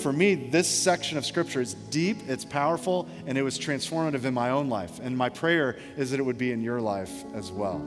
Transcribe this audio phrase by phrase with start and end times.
[0.00, 4.34] for me, this section of Scripture is deep, it's powerful, and it was transformative in
[4.34, 4.98] my own life.
[5.00, 7.78] And my prayer is that it would be in your life as well.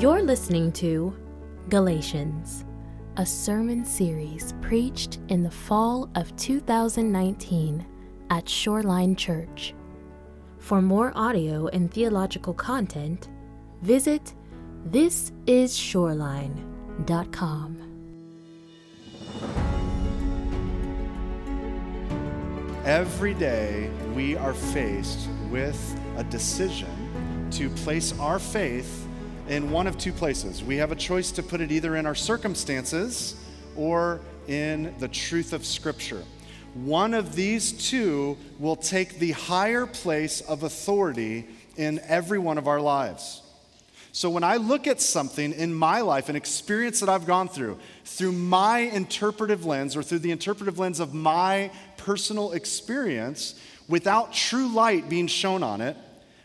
[0.00, 1.16] You're listening to
[1.70, 2.64] Galatians,
[3.16, 7.86] a sermon series preached in the fall of 2019
[8.30, 9.72] at Shoreline Church.
[10.64, 13.28] For more audio and theological content,
[13.82, 14.32] visit
[14.88, 17.78] thisisshoreline.com.
[22.86, 29.06] Every day, we are faced with a decision to place our faith
[29.48, 30.64] in one of two places.
[30.64, 33.36] We have a choice to put it either in our circumstances
[33.76, 36.24] or in the truth of Scripture.
[36.74, 42.66] One of these two will take the higher place of authority in every one of
[42.66, 43.42] our lives.
[44.10, 47.78] So when I look at something in my life, an experience that I've gone through,
[48.04, 53.54] through my interpretive lens or through the interpretive lens of my personal experience,
[53.88, 55.96] without true light being shown on it,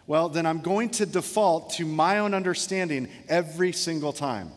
[0.08, 4.52] well, then I'm going to default to my own understanding every single time.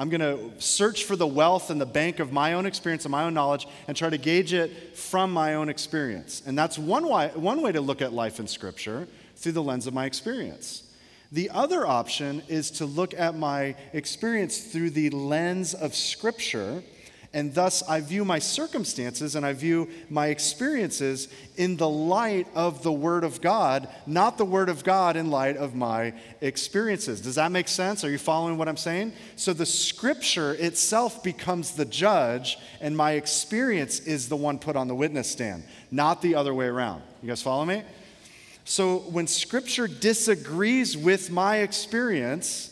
[0.00, 3.12] I'm going to search for the wealth and the bank of my own experience and
[3.12, 6.42] my own knowledge and try to gauge it from my own experience.
[6.46, 9.06] And that's one way, one way to look at life in Scripture
[9.36, 10.84] through the lens of my experience.
[11.32, 16.82] The other option is to look at my experience through the lens of Scripture
[17.32, 22.82] and thus, I view my circumstances and I view my experiences in the light of
[22.82, 27.20] the Word of God, not the Word of God in light of my experiences.
[27.20, 28.02] Does that make sense?
[28.02, 29.12] Are you following what I'm saying?
[29.36, 34.88] So the Scripture itself becomes the judge, and my experience is the one put on
[34.88, 37.02] the witness stand, not the other way around.
[37.22, 37.84] You guys follow me?
[38.64, 42.69] So when Scripture disagrees with my experience,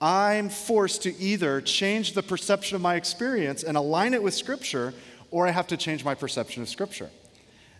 [0.00, 4.92] I'm forced to either change the perception of my experience and align it with Scripture,
[5.30, 7.10] or I have to change my perception of Scripture.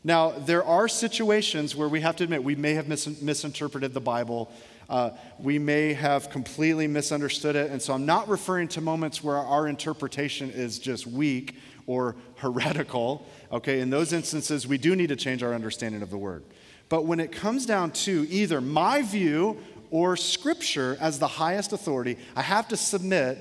[0.03, 4.01] Now, there are situations where we have to admit we may have mis- misinterpreted the
[4.01, 4.51] Bible.
[4.89, 7.71] Uh, we may have completely misunderstood it.
[7.71, 11.57] And so I'm not referring to moments where our interpretation is just weak
[11.87, 13.27] or heretical.
[13.51, 16.45] Okay, in those instances, we do need to change our understanding of the word.
[16.89, 19.59] But when it comes down to either my view
[19.91, 23.39] or Scripture as the highest authority, I have to submit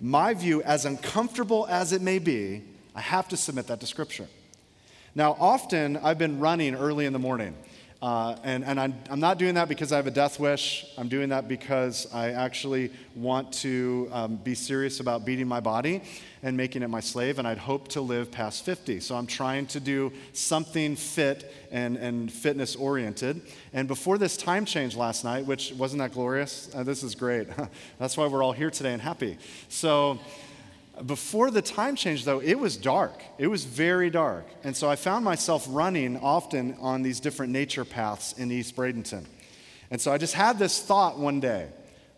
[0.00, 2.62] my view, as uncomfortable as it may be,
[2.94, 4.28] I have to submit that to Scripture.
[5.14, 7.54] Now, often I've been running early in the morning.
[8.04, 10.84] Uh, and and I'm, I'm not doing that because I have a death wish.
[10.98, 16.02] I'm doing that because I actually want to um, be serious about beating my body
[16.42, 19.00] and making it my slave, and I'd hope to live past 50.
[19.00, 23.40] So I'm trying to do something fit and, and fitness oriented.
[23.72, 26.70] And before this time change last night, which wasn't that glorious?
[26.74, 27.48] Uh, this is great.
[27.98, 29.38] That's why we're all here today and happy.
[29.70, 30.20] So,
[31.06, 33.22] before the time change, though, it was dark.
[33.38, 34.46] It was very dark.
[34.62, 39.24] And so I found myself running often on these different nature paths in East Bradenton.
[39.90, 41.68] And so I just had this thought one day.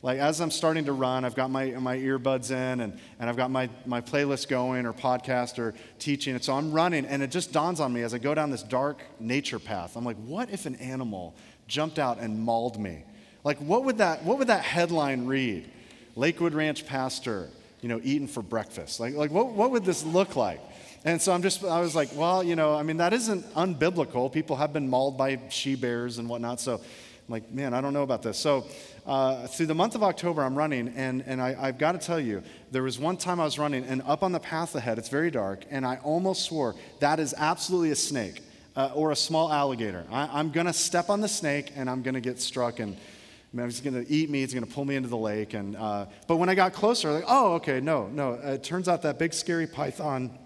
[0.03, 3.37] Like, as I'm starting to run, I've got my, my earbuds in and, and I've
[3.37, 6.35] got my, my playlist going or podcast or teaching.
[6.35, 8.63] And so I'm running, and it just dawns on me as I go down this
[8.63, 9.97] dark nature path.
[9.97, 11.35] I'm like, what if an animal
[11.67, 13.05] jumped out and mauled me?
[13.43, 15.71] Like, what would that, what would that headline read?
[16.15, 17.49] Lakewood Ranch pastor
[17.87, 18.99] you know, eaten for breakfast?
[18.99, 20.61] Like, like what, what would this look like?
[21.05, 24.33] And so I'm just, I was like, well, you know, I mean, that isn't unbiblical.
[24.33, 26.59] People have been mauled by she bears and whatnot.
[26.59, 26.81] So I'm
[27.29, 28.39] like, man, I don't know about this.
[28.39, 28.67] So
[29.07, 32.19] uh, through the month of October, I'm running, and, and I, I've got to tell
[32.19, 32.43] you,
[32.73, 35.31] there was one time I was running, and up on the path ahead, it's very
[35.31, 38.43] dark, and I almost swore that is absolutely a snake
[38.75, 40.05] uh, or a small alligator.
[40.11, 42.97] I, I'm going to step on the snake, and I'm going to get struck and
[43.57, 44.41] man, he's going to eat me.
[44.41, 45.55] He's going to pull me into the lake.
[45.55, 48.35] And, uh, but when I got closer, like, oh, okay, no, no.
[48.35, 50.39] It turns out that big scary python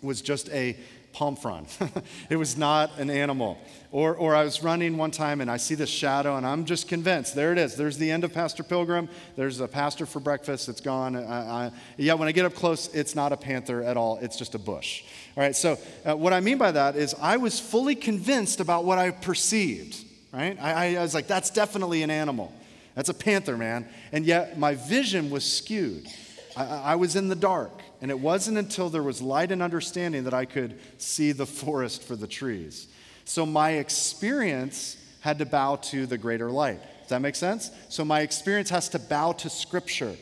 [0.00, 0.76] was just a
[1.12, 1.68] palm frond.
[2.30, 3.58] it was not an animal.
[3.92, 6.88] Or, or I was running one time and I see this shadow and I'm just
[6.88, 7.34] convinced.
[7.34, 7.76] There it is.
[7.76, 9.08] There's the end of Pastor Pilgrim.
[9.36, 10.68] There's a pastor for breakfast.
[10.68, 11.14] It's gone.
[11.14, 11.20] I,
[11.66, 14.18] I, yeah, when I get up close, it's not a panther at all.
[14.22, 15.04] It's just a bush.
[15.36, 18.84] All right, so uh, what I mean by that is I was fully convinced about
[18.84, 20.58] what I perceived right?
[20.60, 22.52] I, I, was like, that's definitely an animal.
[22.94, 23.88] That's a panther, man.
[24.12, 26.06] And yet my vision was skewed.
[26.56, 27.72] I, I was in the dark.
[28.00, 32.02] And it wasn't until there was light and understanding that I could see the forest
[32.02, 32.88] for the trees.
[33.24, 36.80] So my experience had to bow to the greater light.
[37.00, 37.70] Does that make sense?
[37.88, 40.16] So my experience has to bow to Scripture.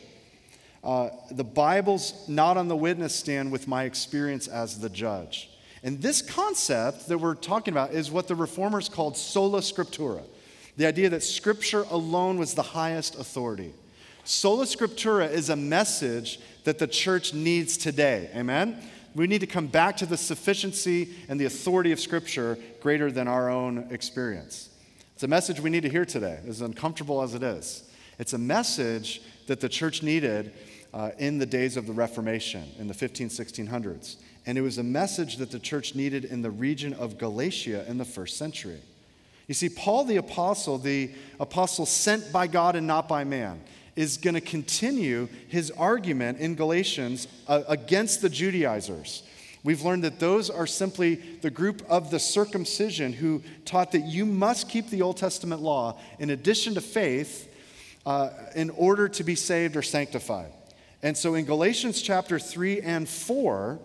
[0.83, 5.49] Uh, the Bible's not on the witness stand with my experience as the judge.
[5.83, 10.23] And this concept that we're talking about is what the reformers called sola scriptura.
[10.77, 13.73] The idea that Scripture alone was the highest authority.
[14.23, 18.29] Sola Scriptura is a message that the church needs today.
[18.33, 18.81] Amen?
[19.13, 23.27] We need to come back to the sufficiency and the authority of Scripture greater than
[23.27, 24.69] our own experience.
[25.13, 27.83] It's a message we need to hear today, as uncomfortable as it is.
[28.17, 30.53] It's a message that the church needed
[30.93, 34.17] uh, in the days of the Reformation in the 15, 1600s.
[34.45, 37.97] And it was a message that the church needed in the region of Galatia in
[37.97, 38.81] the first century.
[39.47, 43.61] You see, Paul the apostle, the apostle sent by God and not by man,
[43.95, 49.23] is going to continue his argument in Galatians uh, against the Judaizers.
[49.63, 54.25] We've learned that those are simply the group of the circumcision who taught that you
[54.25, 57.49] must keep the Old Testament law in addition to faith
[58.05, 60.51] uh, in order to be saved or sanctified.
[61.01, 63.79] And so in Galatians chapter 3 and 4,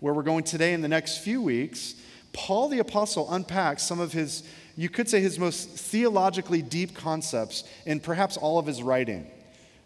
[0.00, 1.94] where we're going today in the next few weeks,
[2.32, 4.44] Paul the Apostle unpacks some of his,
[4.76, 9.26] you could say, his most theologically deep concepts in perhaps all of his writing.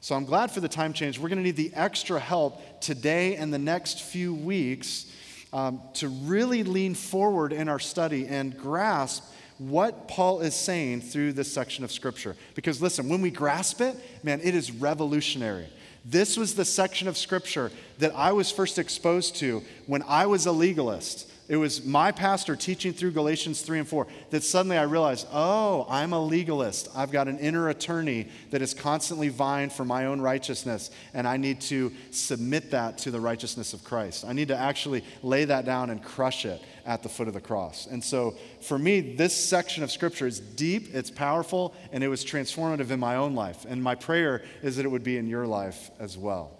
[0.00, 1.18] So I'm glad for the time change.
[1.18, 5.06] We're going to need the extra help today and the next few weeks
[5.52, 9.22] um, to really lean forward in our study and grasp
[9.58, 12.36] what Paul is saying through this section of Scripture.
[12.54, 15.68] Because listen, when we grasp it, man, it is revolutionary.
[16.04, 20.46] This was the section of Scripture that I was first exposed to when I was
[20.46, 21.30] a legalist.
[21.48, 25.86] It was my pastor teaching through Galatians 3 and 4 that suddenly I realized, oh,
[25.90, 26.88] I'm a legalist.
[26.94, 31.36] I've got an inner attorney that is constantly vying for my own righteousness, and I
[31.36, 34.24] need to submit that to the righteousness of Christ.
[34.24, 37.40] I need to actually lay that down and crush it at the foot of the
[37.40, 37.86] cross.
[37.86, 42.24] And so for me, this section of Scripture is deep, it's powerful, and it was
[42.24, 43.66] transformative in my own life.
[43.68, 46.52] And my prayer is that it would be in your life as well.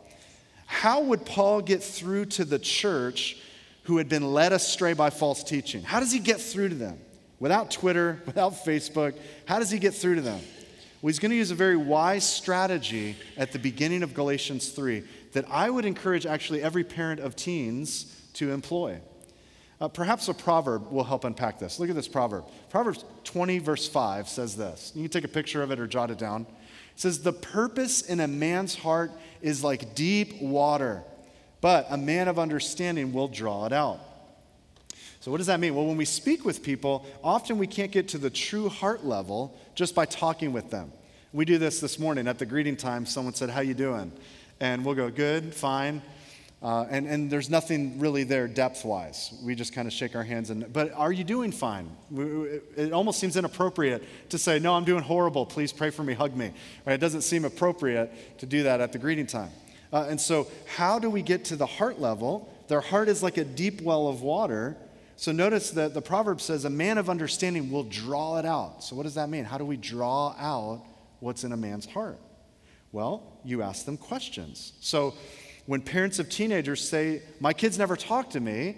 [0.67, 3.37] How would Paul get through to the church?
[3.85, 5.83] Who had been led astray by false teaching.
[5.83, 6.99] How does he get through to them?
[7.41, 9.15] Without Twitter, without Facebook,
[9.47, 10.41] how does he get through to them?
[11.01, 15.03] Well, he's going to use a very wise strategy at the beginning of Galatians 3
[15.33, 19.01] that I would encourage actually every parent of teens to employ.
[19.81, 21.81] Uh, perhaps a proverb will help unpack this.
[21.81, 22.45] Look at this proverb.
[22.71, 24.93] Proverbs 20, verse 5 says this.
[24.95, 26.43] You can take a picture of it or jot it down.
[26.43, 31.03] It says, The purpose in a man's heart is like deep water
[31.63, 34.01] but a man of understanding will draw it out.
[35.21, 35.75] So, what does that mean?
[35.77, 39.57] Well, when we speak with people, often we can't get to the true heart level
[39.77, 40.93] just by talking with them.
[41.33, 43.07] We do this this morning at the greeting time.
[43.07, 44.13] Someone said, How you doing?
[44.59, 46.03] And we'll go, Good, fine.
[46.61, 49.33] Uh, and, and there's nothing really there depth wise.
[49.43, 50.51] We just kind of shake our hands.
[50.51, 51.91] And, but are you doing fine?
[52.17, 55.47] It almost seems inappropriate to say, No, I'm doing horrible.
[55.47, 56.51] Please pray for me, hug me.
[56.85, 56.95] Right?
[56.95, 59.51] It doesn't seem appropriate to do that at the greeting time.
[59.93, 62.53] Uh, and so, how do we get to the heart level?
[62.69, 64.77] Their heart is like a deep well of water.
[65.17, 68.83] So, notice that the proverb says, A man of understanding will draw it out.
[68.83, 69.45] So, what does that mean?
[69.45, 70.83] How do we draw out
[71.21, 72.19] what's in a man's heart?
[72.91, 74.73] Well, you ask them questions.
[74.81, 75.15] So,
[75.67, 78.77] when parents of teenagers say, My kids never talk to me,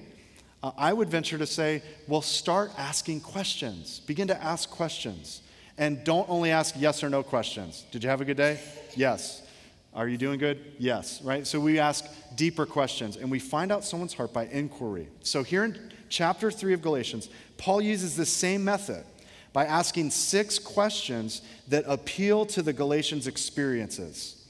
[0.64, 4.00] uh, I would venture to say, Well, start asking questions.
[4.00, 5.42] Begin to ask questions.
[5.78, 7.84] And don't only ask yes or no questions.
[7.90, 8.60] Did you have a good day?
[8.96, 9.43] Yes.
[9.94, 10.60] Are you doing good?
[10.78, 11.46] Yes, right?
[11.46, 12.04] So we ask
[12.34, 15.08] deeper questions and we find out someone's heart by inquiry.
[15.20, 19.04] So here in chapter 3 of Galatians, Paul uses the same method
[19.52, 24.44] by asking six questions that appeal to the Galatians' experiences.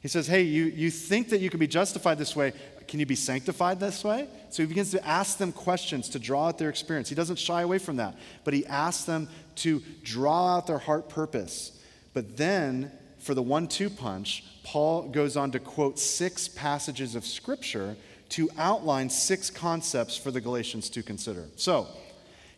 [0.00, 2.52] He says, Hey, you, you think that you can be justified this way.
[2.88, 4.26] Can you be sanctified this way?
[4.50, 7.08] So he begins to ask them questions to draw out their experience.
[7.08, 11.08] He doesn't shy away from that, but he asks them to draw out their heart
[11.08, 11.80] purpose.
[12.12, 12.90] But then
[13.22, 17.96] for the one two punch, Paul goes on to quote six passages of Scripture
[18.30, 21.46] to outline six concepts for the Galatians to consider.
[21.56, 21.86] So,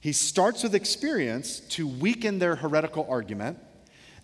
[0.00, 3.58] he starts with experience to weaken their heretical argument,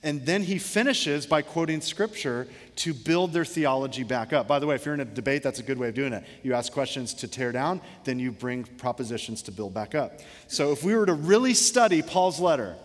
[0.02, 4.46] and then he finishes by quoting Scripture to build their theology back up.
[4.46, 6.24] By the way, if you're in a debate, that's a good way of doing it.
[6.42, 10.20] You ask questions to tear down, then you bring propositions to build back up.
[10.48, 12.76] So, if we were to really study Paul's letter,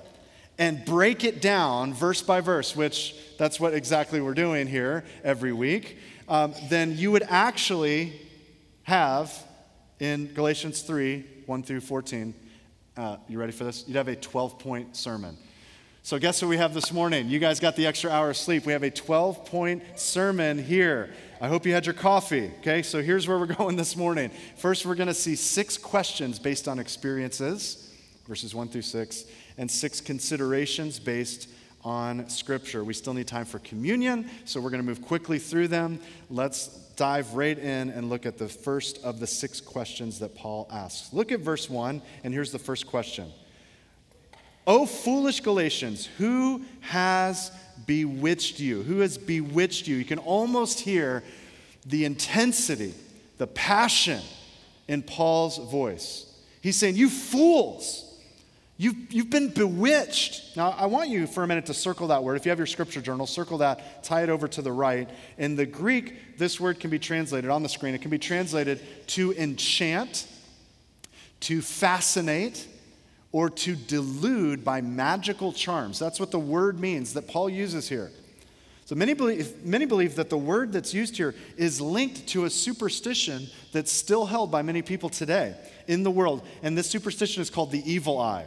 [0.57, 5.53] and break it down verse by verse, which that's what exactly we're doing here every
[5.53, 5.97] week,
[6.27, 8.13] um, then you would actually
[8.83, 9.33] have
[10.00, 12.33] in Galatians 3 1 through 14.
[12.97, 13.83] Uh, you ready for this?
[13.88, 15.38] You'd have a 12 point sermon.
[16.01, 17.27] So, guess what we have this morning?
[17.29, 18.65] You guys got the extra hour of sleep.
[18.65, 21.12] We have a 12 point sermon here.
[21.41, 22.51] I hope you had your coffee.
[22.59, 24.31] Okay, so here's where we're going this morning.
[24.57, 27.91] First, we're going to see six questions based on experiences,
[28.27, 29.25] verses 1 through 6
[29.57, 31.50] and six considerations based
[31.83, 32.83] on Scripture.
[32.83, 36.00] We still need time for communion, so we're going to move quickly through them.
[36.29, 40.67] Let's dive right in and look at the first of the six questions that Paul
[40.71, 41.13] asks.
[41.13, 43.31] Look at verse 1, and here's the first question
[44.67, 47.51] O foolish Galatians, who has
[47.85, 48.81] bewitched you?
[48.83, 49.95] Who has bewitched you?
[49.95, 51.24] You can almost hear
[51.85, 52.93] the intensity,
[53.38, 54.21] the passion
[54.88, 56.25] in Paul's voice.
[56.62, 58.14] He's saying, You fools,
[58.77, 60.55] you've, you've been bewitched.
[60.58, 62.36] Now, I want you for a minute to circle that word.
[62.36, 65.10] If you have your scripture journal, circle that, tie it over to the right.
[65.38, 67.94] In the Greek, this word can be translated on the screen.
[67.96, 70.27] It can be translated to enchant,
[71.41, 72.67] to fascinate,
[73.32, 76.00] or to delude by magical charms.
[76.00, 78.10] That's what the word means that Paul uses here.
[78.86, 82.50] So many believe, many believe that the word that's used here is linked to a
[82.50, 85.55] superstition that's still held by many people today
[85.88, 86.46] in the world.
[86.62, 88.46] And this superstition is called the evil eye.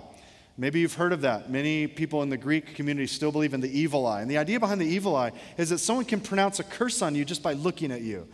[0.60, 1.50] Maybe you've heard of that.
[1.50, 4.22] Many people in the Greek community still believe in the evil eye.
[4.22, 7.14] And the idea behind the evil eye is that someone can pronounce a curse on
[7.14, 8.26] you just by looking at you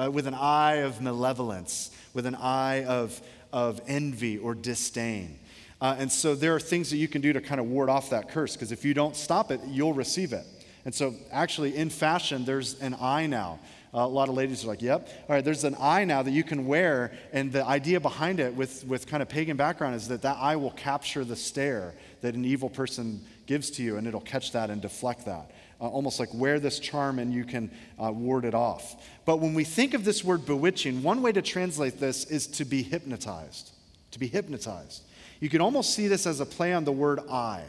[0.00, 3.20] uh, with an eye of malevolence, with an eye of,
[3.52, 5.40] of envy or disdain.
[5.80, 8.10] Uh, and so there are things that you can do to kind of ward off
[8.10, 10.46] that curse because if you don't stop it, you'll receive it.
[10.84, 13.58] And so, actually, in fashion, there's an eye now.
[13.94, 15.06] A lot of ladies are like, yep.
[15.28, 17.12] All right, there's an eye now that you can wear.
[17.32, 20.56] And the idea behind it, with, with kind of pagan background, is that that eye
[20.56, 24.70] will capture the stare that an evil person gives to you, and it'll catch that
[24.70, 25.50] and deflect that.
[25.78, 27.68] Uh, almost like wear this charm and you can
[28.02, 29.04] uh, ward it off.
[29.24, 32.64] But when we think of this word bewitching, one way to translate this is to
[32.64, 33.72] be hypnotized.
[34.12, 35.02] To be hypnotized.
[35.40, 37.64] You can almost see this as a play on the word eye,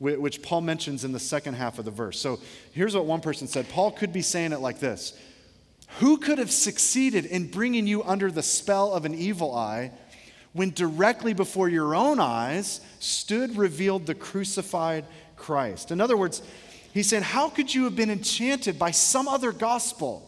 [0.00, 2.18] which Paul mentions in the second half of the verse.
[2.18, 2.40] So
[2.72, 5.16] here's what one person said Paul could be saying it like this
[5.98, 9.92] Who could have succeeded in bringing you under the spell of an evil eye
[10.52, 15.04] when directly before your own eyes stood revealed the crucified
[15.36, 15.90] Christ?
[15.90, 16.42] In other words,
[16.92, 20.24] he said, How could you have been enchanted by some other gospel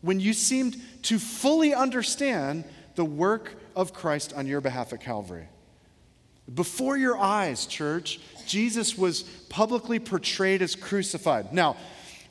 [0.00, 2.64] when you seemed to fully understand
[2.94, 5.48] the work of Christ on your behalf at Calvary?
[6.52, 11.52] Before your eyes, church, Jesus was publicly portrayed as crucified.
[11.52, 11.76] Now,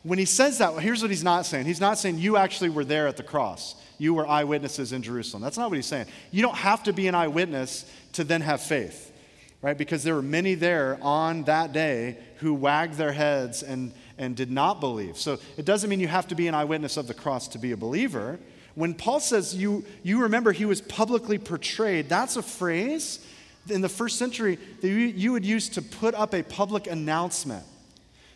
[0.09, 1.67] when he says that, here's what he's not saying.
[1.67, 3.75] He's not saying you actually were there at the cross.
[3.99, 5.43] You were eyewitnesses in Jerusalem.
[5.43, 6.07] That's not what he's saying.
[6.31, 9.13] You don't have to be an eyewitness to then have faith,
[9.61, 9.77] right?
[9.77, 14.49] Because there were many there on that day who wagged their heads and, and did
[14.49, 15.15] not believe.
[15.15, 17.71] So it doesn't mean you have to be an eyewitness of the cross to be
[17.71, 18.39] a believer.
[18.73, 23.23] When Paul says you, you remember he was publicly portrayed, that's a phrase
[23.69, 27.63] in the first century that you would use to put up a public announcement.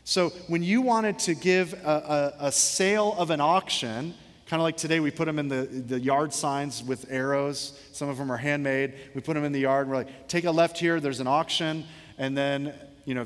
[0.06, 4.14] So when you wanted to give a, a, a sale of an auction,
[4.48, 7.80] kind of like today, we put them in the, the yard signs with arrows.
[7.94, 8.96] Some of them are handmade.
[9.16, 11.28] We put them in the yard and we're like, take a left here, there's an
[11.28, 11.86] auction,
[12.18, 12.74] and then,
[13.06, 13.26] you know,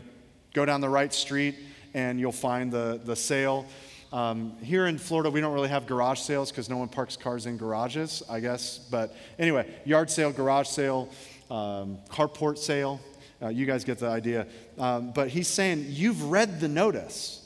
[0.54, 1.56] go down the right street
[1.96, 3.66] and you'll find the, the sale.
[4.14, 7.48] Um, here in Florida, we don't really have garage sales because no one parks cars
[7.48, 8.78] in garages, I guess.
[8.78, 11.10] But anyway, yard sale, garage sale
[11.50, 13.02] um, carport sale.
[13.41, 14.48] Uh, you guys get the idea.
[14.77, 17.44] Um, but he's saying, You've read the notice,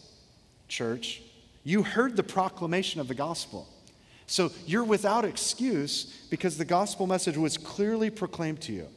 [0.67, 1.21] church.
[1.63, 3.67] You heard the proclamation of the gospel.
[4.25, 8.87] So you're without excuse because the gospel message was clearly proclaimed to you.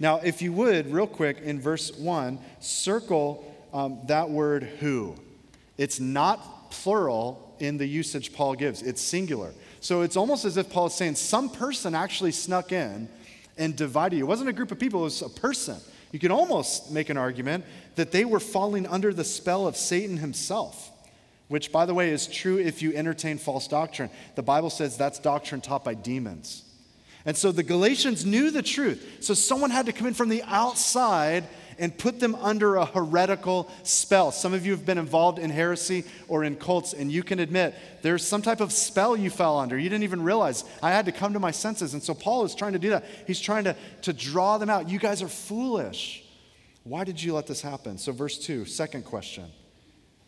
[0.00, 5.14] Now, if you would, real quick, in verse 1, circle um, that word who.
[5.76, 9.52] It's not plural in the usage Paul gives, it's singular.
[9.80, 13.08] So it's almost as if Paul is saying some person actually snuck in
[13.56, 14.24] and divided you.
[14.24, 15.76] It wasn't a group of people, it was a person.
[16.12, 17.64] You can almost make an argument
[17.96, 20.90] that they were falling under the spell of Satan himself,
[21.48, 24.10] which, by the way, is true if you entertain false doctrine.
[24.36, 26.62] The Bible says that's doctrine taught by demons.
[27.26, 29.18] And so the Galatians knew the truth.
[29.20, 31.44] So someone had to come in from the outside
[31.78, 34.32] and put them under a heretical spell.
[34.32, 37.74] Some of you have been involved in heresy or in cults, and you can admit
[38.02, 39.78] there's some type of spell you fell under.
[39.78, 40.64] You didn't even realize.
[40.82, 41.94] I had to come to my senses.
[41.94, 43.04] And so Paul is trying to do that.
[43.26, 44.88] He's trying to, to draw them out.
[44.88, 46.24] You guys are foolish.
[46.84, 47.96] Why did you let this happen?
[47.96, 49.46] So, verse 2, second question.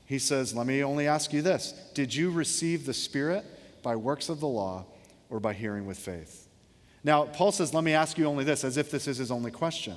[0.07, 3.45] He says, Let me only ask you this Did you receive the Spirit
[3.83, 4.87] by works of the law
[5.29, 6.49] or by hearing with faith?
[7.05, 9.51] Now, Paul says, Let me ask you only this, as if this is his only
[9.51, 9.97] question.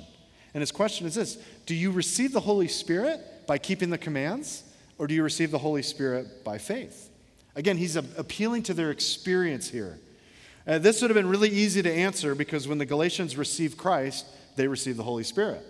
[0.54, 4.64] And his question is this Do you receive the Holy Spirit by keeping the commands,
[4.98, 7.10] or do you receive the Holy Spirit by faith?
[7.56, 9.98] Again, he's appealing to their experience here.
[10.66, 14.26] Uh, this would have been really easy to answer because when the Galatians received Christ,
[14.56, 15.62] they received the Holy Spirit.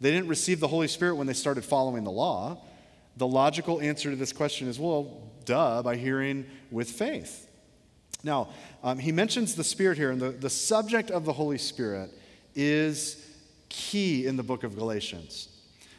[0.00, 2.58] They didn't receive the Holy Spirit when they started following the law.
[3.16, 7.48] The logical answer to this question is well, duh, by hearing with faith.
[8.22, 8.48] Now,
[8.82, 12.10] um, he mentions the Spirit here, and the, the subject of the Holy Spirit
[12.54, 13.24] is
[13.68, 15.48] key in the book of Galatians.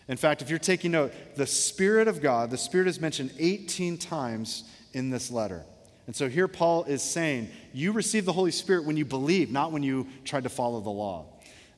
[0.08, 3.98] In fact, if you're taking note, the Spirit of God, the Spirit is mentioned 18
[3.98, 5.64] times in this letter.
[6.08, 9.72] And so here Paul is saying, you receive the Holy Spirit when you believe, not
[9.72, 11.28] when you tried to follow the law.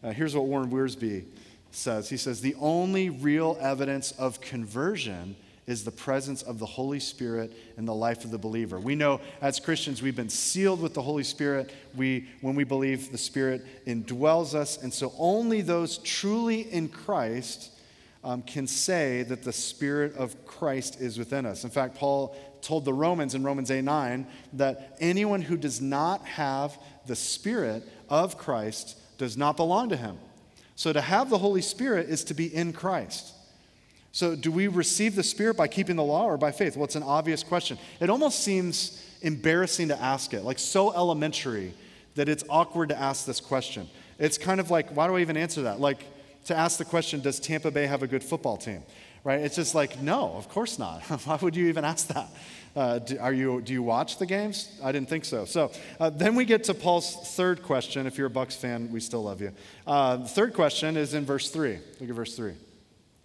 [0.02, 1.26] Uh, here's what Warren Wiersbe
[1.72, 2.10] says.
[2.10, 5.36] He says, the only real evidence of conversion
[5.68, 8.80] is the presence of the Holy Spirit in the life of the believer.
[8.80, 11.72] We know as Christians we've been sealed with the Holy Spirit.
[11.96, 17.72] We when we believe the Spirit indwells us and so only those truly in Christ
[18.24, 21.64] um, can say that the Spirit of Christ is within us.
[21.64, 26.24] In fact, Paul told the Romans in Romans 8 9 that anyone who does not
[26.26, 26.78] have
[27.08, 30.18] the Spirit of Christ does not belong to him.
[30.76, 33.34] So to have the Holy Spirit is to be in Christ.
[34.14, 36.76] So, do we receive the Spirit by keeping the law or by faith?
[36.76, 37.78] Well, it's an obvious question.
[38.00, 41.74] It almost seems embarrassing to ask it, like so elementary
[42.16, 43.88] that it's awkward to ask this question.
[44.20, 45.80] It's kind of like, why do I even answer that?
[45.80, 46.04] Like
[46.46, 48.84] to ask the question, does Tampa Bay have a good football team?
[49.24, 49.40] Right?
[49.40, 51.02] It's just like, no, of course not.
[51.26, 52.28] why would you even ask that?
[52.76, 54.80] Uh, do, are you, do you watch the games?
[54.84, 55.46] I didn't think so.
[55.46, 58.08] So uh, then we get to Paul's third question.
[58.08, 59.52] If you're a Bucs fan, we still love you.
[59.86, 61.80] Uh, the third question is in verse 3.
[62.00, 62.54] Look at verse 3.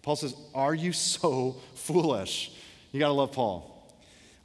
[0.06, 2.52] Paul says, Are you so foolish?
[2.92, 3.72] You got to love Paul.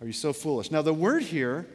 [0.02, 0.72] Are you so foolish?
[0.72, 1.68] Now, the word here,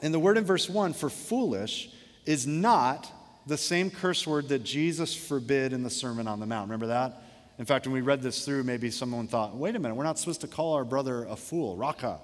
[0.00, 1.90] and the word in verse 1 for foolish,
[2.24, 3.10] is not
[3.48, 6.68] the same curse word that Jesus forbid in the Sermon on the Mount.
[6.68, 7.20] Remember that?
[7.58, 10.16] In fact, when we read this through, maybe someone thought, wait a minute, we're not
[10.16, 12.20] supposed to call our brother a fool, raka.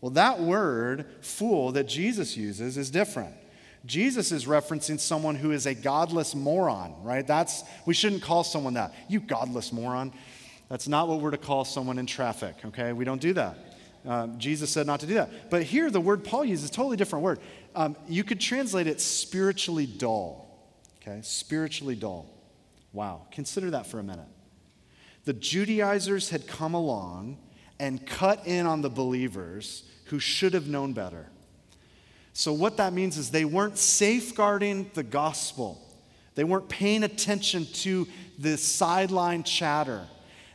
[0.00, 3.34] Well, that word, fool, that Jesus uses is different.
[3.84, 7.26] Jesus is referencing someone who is a godless moron, right?
[7.26, 8.94] That's we shouldn't call someone that.
[9.08, 10.12] You godless moron.
[10.68, 12.92] That's not what we're to call someone in traffic, okay?
[12.92, 13.58] We don't do that.
[14.06, 15.50] Um, Jesus said not to do that.
[15.50, 17.40] But here, the word Paul uses is a totally different word.
[17.74, 20.48] Um, you could translate it spiritually dull,
[21.00, 21.20] okay?
[21.22, 22.26] Spiritually dull.
[22.92, 23.26] Wow.
[23.30, 24.26] Consider that for a minute.
[25.24, 27.38] The Judaizers had come along
[27.78, 31.28] and cut in on the believers who should have known better.
[32.34, 35.80] So, what that means is they weren't safeguarding the gospel,
[36.34, 38.08] they weren't paying attention to
[38.38, 40.06] the sideline chatter.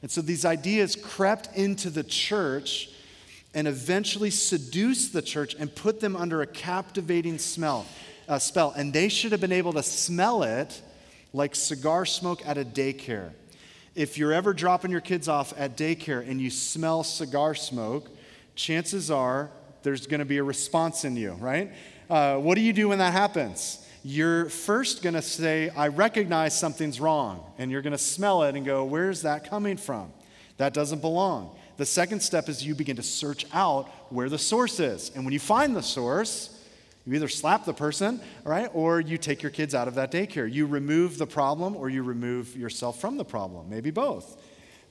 [0.02, 2.90] And so these ideas crept into the church
[3.54, 7.86] and eventually seduced the church and put them under a captivating smell,
[8.28, 8.72] uh, spell.
[8.78, 10.82] And they should have been able to smell it
[11.34, 13.32] like cigar smoke at a daycare.
[13.96, 18.10] If you're ever dropping your kids off at daycare and you smell cigar smoke,
[18.56, 19.50] chances are
[19.84, 21.72] there's going to be a response in you, right?
[22.10, 23.86] Uh, what do you do when that happens?
[24.04, 27.44] You're first going to say, I recognize something's wrong.
[27.58, 30.12] And you're going to smell it and go, Where's that coming from?
[30.58, 31.58] That doesn't belong.
[31.78, 35.12] The second step is you begin to search out where the source is.
[35.13, 36.58] And when you find the source,
[37.06, 40.52] you either slap the person, right, or you take your kids out of that daycare.
[40.52, 44.42] You remove the problem or you remove yourself from the problem, maybe both.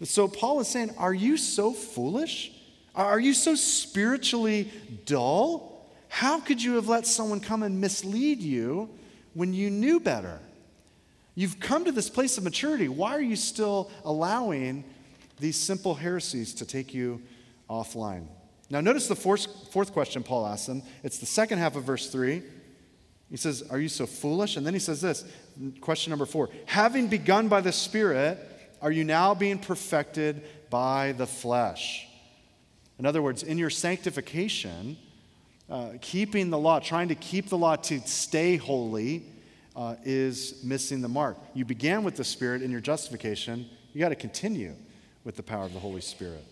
[0.03, 2.53] So Paul is saying, Are you so foolish?
[2.97, 4.71] Are you so spiritually
[5.05, 5.87] dull?
[6.09, 8.89] How could you have let someone come and mislead you
[9.35, 10.41] when you knew better?
[11.35, 12.89] You've come to this place of maturity.
[12.89, 14.85] Why are you still allowing
[15.39, 17.21] these simple heresies to take you
[17.69, 18.27] offline?
[18.71, 20.83] Now, notice the fourth, fourth question Paul asks them.
[21.03, 22.43] It's the second half of verse 3.
[23.31, 24.57] He says, Are you so foolish?
[24.57, 25.25] And then he says this
[25.81, 28.39] question number four Having begun by the Spirit,
[28.81, 32.07] are you now being perfected by the flesh?
[32.99, 34.97] In other words, in your sanctification,
[35.69, 39.25] uh, keeping the law, trying to keep the law to stay holy,
[39.75, 41.37] uh, is missing the mark.
[41.55, 44.75] You began with the Spirit in your justification, you got to continue
[45.25, 46.45] with the power of the Holy Spirit.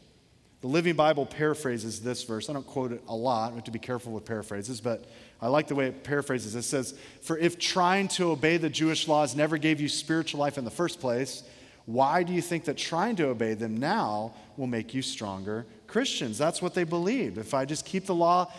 [0.60, 2.48] The Living Bible paraphrases this verse.
[2.48, 5.04] I don't quote it a lot, I have to be careful with paraphrases, but
[5.40, 6.54] I like the way it paraphrases.
[6.54, 10.58] It says, For if trying to obey the Jewish laws never gave you spiritual life
[10.58, 11.42] in the first place,
[11.86, 16.38] why do you think that trying to obey them now will make you stronger Christians.
[16.38, 17.38] That's what they believe.
[17.38, 18.52] If I just keep the law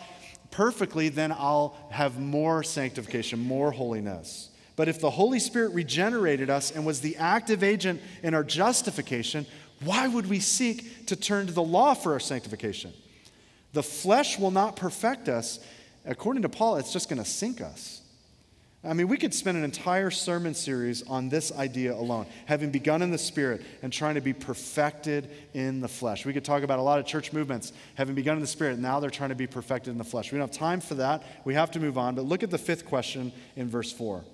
[0.50, 4.50] perfectly, then I'll have more sanctification, more holiness.
[4.76, 9.46] But if the Holy Spirit regenerated us and was the active agent in our justification,
[9.82, 12.92] why would we seek to turn to the law for our sanctification?
[13.72, 15.60] The flesh will not perfect us.
[16.04, 18.02] According to Paul, it's just going to sink us.
[18.86, 23.02] I mean, we could spend an entire sermon series on this idea alone, having begun
[23.02, 26.24] in the spirit and trying to be perfected in the flesh.
[26.24, 29.00] We could talk about a lot of church movements having begun in the spirit, now
[29.00, 30.30] they're trying to be perfected in the flesh.
[30.30, 31.24] We don't have time for that.
[31.44, 32.14] We have to move on.
[32.14, 34.24] But look at the fifth question in verse 4.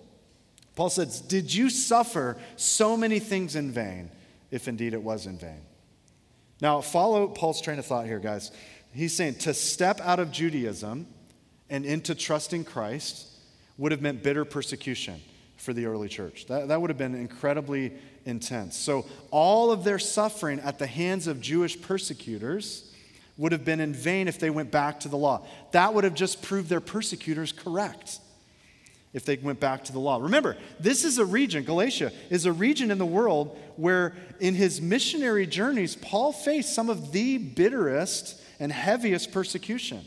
[0.76, 4.10] Paul says, Did you suffer so many things in vain,
[4.50, 5.62] if indeed it was in vain?
[6.60, 8.52] Now, follow Paul's train of thought here, guys.
[8.92, 11.06] He's saying to step out of Judaism
[11.70, 13.31] and into trusting Christ
[13.78, 15.20] would have meant bitter persecution
[15.56, 16.46] for the early church.
[16.46, 17.92] That, that would have been incredibly
[18.24, 18.76] intense.
[18.76, 22.92] So, all of their suffering at the hands of Jewish persecutors
[23.38, 25.46] would have been in vain if they went back to the law.
[25.70, 28.18] That would have just proved their persecutors correct.
[29.12, 30.18] if they went back to the law.
[30.18, 34.80] Remember, this is a region, Galatia is a region in the world where in his
[34.80, 40.04] missionary journeys, Paul faced some of the bitterest and heaviest persecution.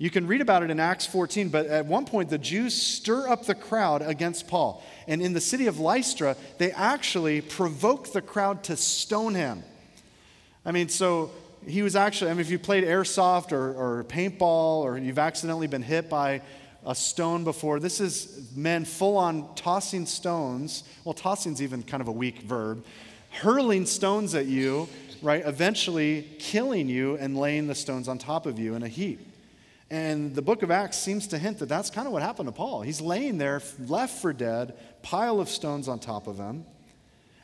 [0.00, 3.28] You can read about it in Acts 14, but at one point the Jews stir
[3.28, 4.82] up the crowd against Paul.
[5.08, 9.64] And in the city of Lystra, they actually provoke the crowd to stone him.
[10.64, 11.32] I mean, so
[11.66, 15.66] he was actually, I mean, if you played airsoft or, or paintball or you've accidentally
[15.66, 16.42] been hit by
[16.86, 17.80] a stone before.
[17.80, 20.84] This is men full on tossing stones.
[21.04, 22.84] Well, tossing's even kind of a weak verb.
[23.30, 24.88] Hurling stones at you,
[25.20, 25.42] right?
[25.44, 29.20] Eventually killing you and laying the stones on top of you in a heap.
[29.90, 32.52] And the book of Acts seems to hint that that's kind of what happened to
[32.52, 32.82] Paul.
[32.82, 36.66] He's laying there, left for dead, pile of stones on top of him.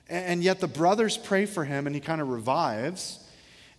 [0.09, 3.21] And yet the brothers pray for him and he kind of revives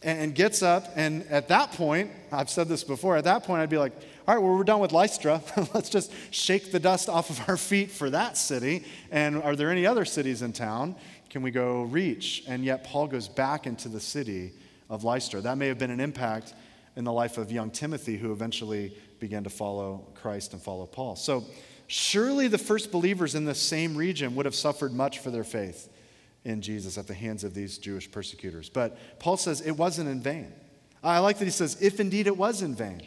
[0.02, 0.88] and gets up.
[0.96, 3.94] And at that point, I've said this before, at that point, I'd be like,
[4.28, 5.42] all right, well, we're done with Lystra.
[5.74, 8.84] Let's just shake the dust off of our feet for that city.
[9.12, 10.96] And are there any other cities in town?
[11.30, 12.44] Can we go reach?
[12.48, 14.54] And yet, Paul goes back into the city
[14.90, 15.42] of Lystra.
[15.42, 16.56] That may have been an impact
[16.96, 21.16] in the life of young Timothy, who eventually began to follow Christ and follow Paul.
[21.16, 21.44] So,
[21.88, 25.90] surely the first believers in the same region would have suffered much for their faith
[26.44, 28.70] in Jesus at the hands of these Jewish persecutors.
[28.70, 30.54] But Paul says it wasn't in vain.
[31.04, 33.02] I like that he says, if indeed it was in vain.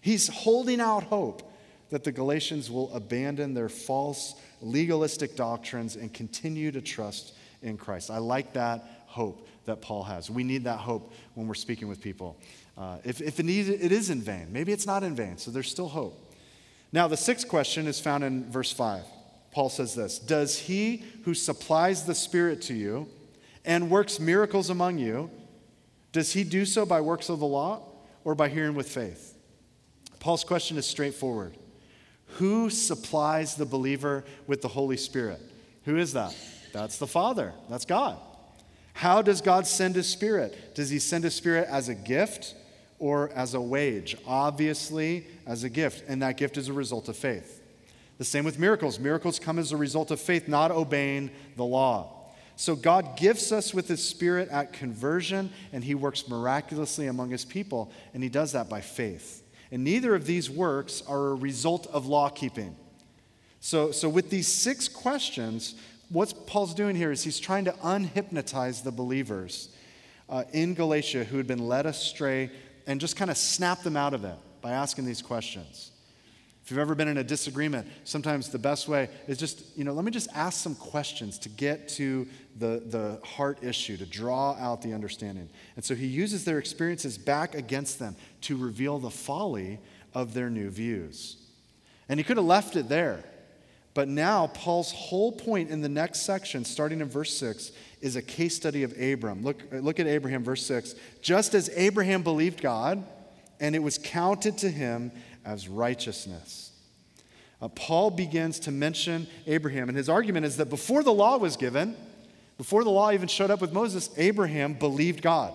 [0.00, 1.52] He's holding out hope
[1.90, 8.10] that the Galatians will abandon their false legalistic doctrines and continue to trust in Christ.
[8.10, 10.30] I like that hope that Paul has.
[10.30, 12.38] We need that hope when we're speaking with people.
[12.78, 15.70] Uh, if, if indeed it is in vain, maybe it's not in vain, so there's
[15.70, 16.32] still hope.
[16.92, 19.02] Now, the sixth question is found in verse 5.
[19.50, 23.08] Paul says this Does he who supplies the Spirit to you
[23.64, 25.30] and works miracles among you,
[26.12, 27.82] does he do so by works of the law
[28.24, 29.36] or by hearing with faith?
[30.20, 31.56] Paul's question is straightforward
[32.38, 35.40] Who supplies the believer with the Holy Spirit?
[35.84, 36.36] Who is that?
[36.72, 38.18] That's the Father, that's God.
[38.94, 40.74] How does God send His Spirit?
[40.74, 42.54] Does He send His Spirit as a gift
[42.98, 44.16] or as a wage?
[44.26, 47.62] Obviously, as a gift, and that gift is a result of faith.
[48.18, 48.98] The same with miracles.
[48.98, 52.16] Miracles come as a result of faith, not obeying the law.
[52.56, 57.46] So God gifts us with His Spirit at conversion, and He works miraculously among His
[57.46, 59.42] people, and He does that by faith.
[59.72, 62.76] And neither of these works are a result of law keeping.
[63.60, 65.74] So, so, with these six questions,
[66.10, 69.68] what Paul's doing here is he's trying to unhypnotize the believers
[70.28, 72.50] uh, in Galatia who had been led astray
[72.86, 75.92] and just kind of snap them out of it by asking these questions.
[76.64, 79.92] If you've ever been in a disagreement, sometimes the best way is just, you know,
[79.92, 84.54] let me just ask some questions to get to the, the heart issue, to draw
[84.54, 85.48] out the understanding.
[85.76, 89.80] And so he uses their experiences back against them to reveal the folly
[90.14, 91.36] of their new views.
[92.08, 93.24] And he could have left it there.
[94.00, 98.22] But now, Paul's whole point in the next section, starting in verse 6, is a
[98.22, 99.42] case study of Abram.
[99.42, 100.94] Look, look at Abraham, verse 6.
[101.20, 103.04] Just as Abraham believed God,
[103.60, 105.12] and it was counted to him
[105.44, 106.72] as righteousness.
[107.60, 111.58] Uh, Paul begins to mention Abraham, and his argument is that before the law was
[111.58, 111.94] given,
[112.56, 115.52] before the law even showed up with Moses, Abraham believed God.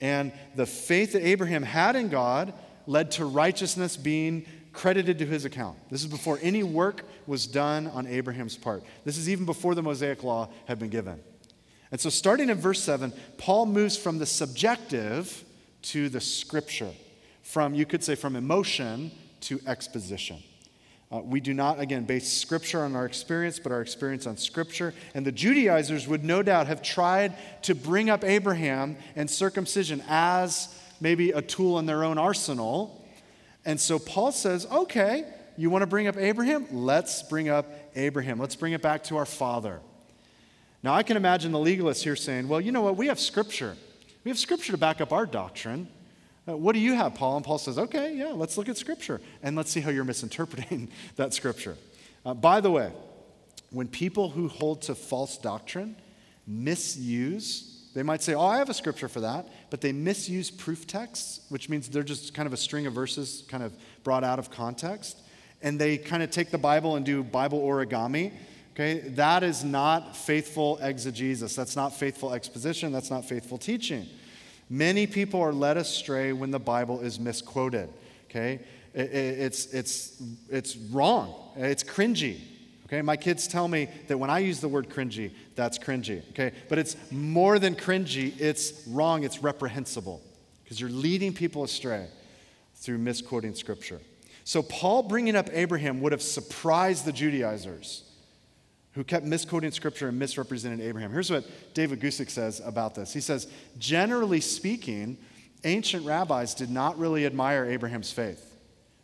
[0.00, 2.52] And the faith that Abraham had in God
[2.88, 5.78] led to righteousness being credited to his account.
[5.90, 8.82] This is before any work was done on Abraham's part.
[9.04, 11.20] This is even before the Mosaic law had been given.
[11.90, 15.44] And so, starting in verse 7, Paul moves from the subjective
[15.82, 16.92] to the scripture
[17.42, 20.42] from, you could say, from emotion to exposition.
[21.12, 24.94] Uh, we do not, again, base scripture on our experience, but our experience on scripture.
[25.14, 30.72] And the Judaizers would no doubt have tried to bring up Abraham and circumcision as
[31.00, 32.99] maybe a tool in their own arsenal.
[33.70, 35.24] And so Paul says, okay,
[35.56, 36.66] you want to bring up Abraham?
[36.72, 38.40] Let's bring up Abraham.
[38.40, 39.78] Let's bring it back to our father.
[40.82, 42.96] Now, I can imagine the legalists here saying, well, you know what?
[42.96, 43.76] We have scripture.
[44.24, 45.86] We have scripture to back up our doctrine.
[46.48, 47.36] Uh, what do you have, Paul?
[47.36, 50.88] And Paul says, okay, yeah, let's look at Scripture and let's see how you're misinterpreting
[51.14, 51.76] that Scripture.
[52.26, 52.90] Uh, by the way,
[53.70, 55.94] when people who hold to false doctrine
[56.44, 60.86] misuse, they might say, oh, I have a Scripture for that, but they misuse proof
[60.86, 63.72] texts, which means they're just kind of a string of verses kind of
[64.04, 65.18] brought out of context.
[65.62, 68.32] And they kind of take the Bible and do Bible origami.
[68.74, 71.54] Okay, that is not faithful exegesis.
[71.54, 72.92] That's not faithful exposition.
[72.92, 74.06] That's not faithful teaching.
[74.70, 77.88] Many people are led astray when the Bible is misquoted.
[78.30, 78.60] Okay?
[78.94, 81.34] It's, it's, it's wrong.
[81.56, 82.38] It's cringy.
[82.90, 83.02] Okay?
[83.02, 86.28] My kids tell me that when I use the word cringy, that's cringy.
[86.30, 86.50] Okay?
[86.68, 90.20] But it's more than cringy, it's wrong, it's reprehensible.
[90.64, 92.08] Because you're leading people astray
[92.74, 94.00] through misquoting scripture.
[94.42, 98.02] So, Paul bringing up Abraham would have surprised the Judaizers
[98.94, 101.12] who kept misquoting scripture and misrepresenting Abraham.
[101.12, 103.12] Here's what David Guzik says about this.
[103.12, 103.46] He says,
[103.78, 105.16] generally speaking,
[105.62, 108.56] ancient rabbis did not really admire Abraham's faith.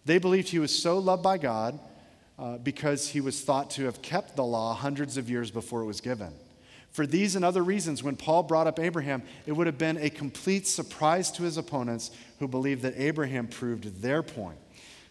[0.05, 1.79] They believed he was so loved by God
[2.38, 5.87] uh, because he was thought to have kept the law hundreds of years before it
[5.87, 6.33] was given.
[6.92, 10.09] For these and other reasons, when Paul brought up Abraham, it would have been a
[10.09, 14.57] complete surprise to his opponents who believed that Abraham proved their point.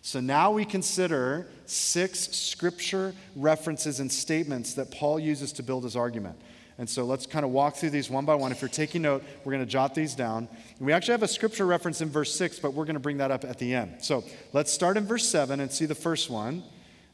[0.02, 5.96] So now we consider six scripture references and statements that Paul uses to build his
[5.96, 6.40] argument.
[6.78, 8.52] And so let's kind of walk through these one by one.
[8.52, 10.48] If you're taking note, we're going to jot these down.
[10.80, 13.32] We actually have a scripture reference in verse 6, but we're going to bring that
[13.32, 14.04] up at the end.
[14.04, 16.64] So let's start in verse 7 and see the first one.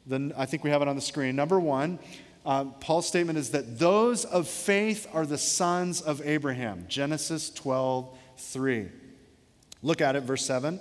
[0.06, 1.36] Then I think we have it on the screen.
[1.36, 1.98] Number one,
[2.44, 6.86] uh, Paul's statement is that those of faith are the sons of Abraham.
[6.88, 8.88] Genesis 12, 3.
[9.82, 10.80] Look at it, verse 7.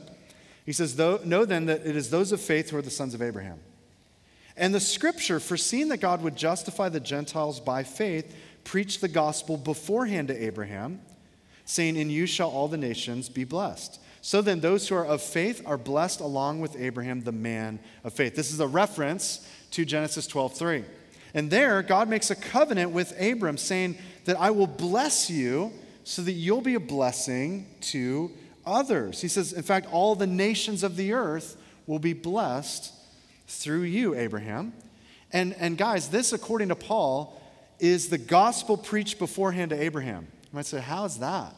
[0.66, 3.22] He says, Know then that it is those of faith who are the sons of
[3.22, 3.60] Abraham.
[4.58, 9.58] And the scripture, foreseeing that God would justify the Gentiles by faith, preached the gospel
[9.58, 11.02] beforehand to Abraham,
[11.66, 14.00] saying, In you shall all the nations be blessed.
[14.22, 18.14] So then, those who are of faith are blessed along with Abraham, the man of
[18.14, 18.36] faith.
[18.36, 20.86] This is a reference to Genesis 12 3.
[21.34, 25.72] And there, God makes a covenant with Abram, saying that I will bless you
[26.04, 28.32] so that you'll be a blessing to
[28.66, 29.22] others.
[29.22, 31.58] He says, in fact, all the nations of the earth
[31.88, 32.94] will be blessed
[33.48, 34.74] through you, Abraham.
[35.34, 37.42] And, and guys, this, according to Paul,
[37.80, 40.28] is the gospel preached beforehand to Abraham.
[40.44, 41.56] You might say, how is that?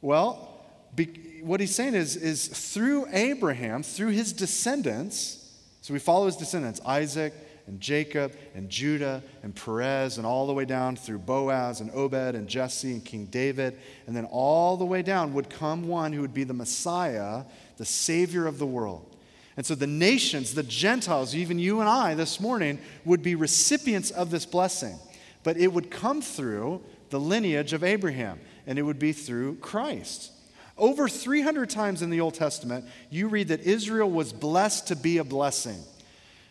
[0.00, 0.57] Well,
[0.94, 5.38] be, what he's saying is, is through Abraham, through his descendants,
[5.80, 7.32] so we follow his descendants, Isaac,
[7.68, 12.34] and Jacob and Judah and Perez and all the way down through Boaz and Obed
[12.34, 13.78] and Jesse and King David.
[14.06, 17.44] And then all the way down would come one who would be the Messiah,
[17.76, 19.16] the Savior of the world.
[19.56, 24.10] And so the nations, the Gentiles, even you and I this morning, would be recipients
[24.10, 24.98] of this blessing.
[25.42, 30.32] But it would come through the lineage of Abraham, and it would be through Christ.
[30.78, 35.18] Over 300 times in the Old Testament, you read that Israel was blessed to be
[35.18, 35.78] a blessing.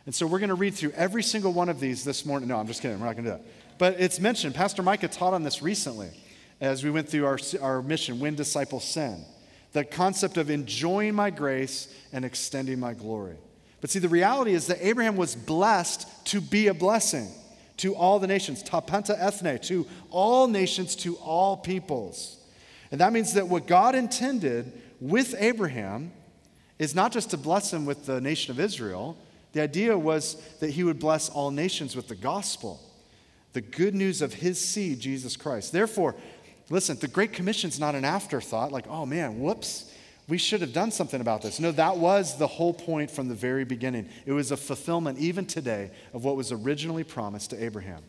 [0.05, 2.49] And so we're going to read through every single one of these this morning.
[2.49, 2.99] No, I'm just kidding.
[2.99, 3.45] We're not going to do that.
[3.77, 4.55] But it's mentioned.
[4.55, 6.09] Pastor Micah taught on this recently
[6.59, 9.23] as we went through our, our mission, When Disciples Sin.
[9.73, 13.35] The concept of enjoying my grace and extending my glory.
[13.81, 17.29] But see, the reality is that Abraham was blessed to be a blessing
[17.77, 22.36] to all the nations, ta panta ethne, to all nations, to all peoples.
[22.91, 26.11] And that means that what God intended with Abraham
[26.79, 29.17] is not just to bless him with the nation of Israel,
[29.53, 32.79] the idea was that he would bless all nations with the gospel,
[33.53, 35.71] the good news of his seed, Jesus Christ.
[35.71, 36.15] Therefore,
[36.69, 39.91] listen, the Great Commission is not an afterthought, like, oh man, whoops,
[40.27, 41.59] we should have done something about this.
[41.59, 44.09] No, that was the whole point from the very beginning.
[44.25, 48.03] It was a fulfillment, even today, of what was originally promised to Abraham.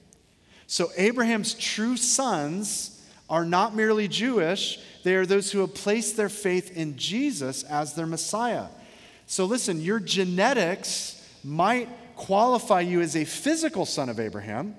[0.67, 2.98] So, Abraham's true sons
[3.29, 7.95] are not merely Jewish, they are those who have placed their faith in Jesus as
[7.95, 8.67] their Messiah.
[9.27, 14.75] So, listen, your genetics might qualify you as a physical son of Abraham,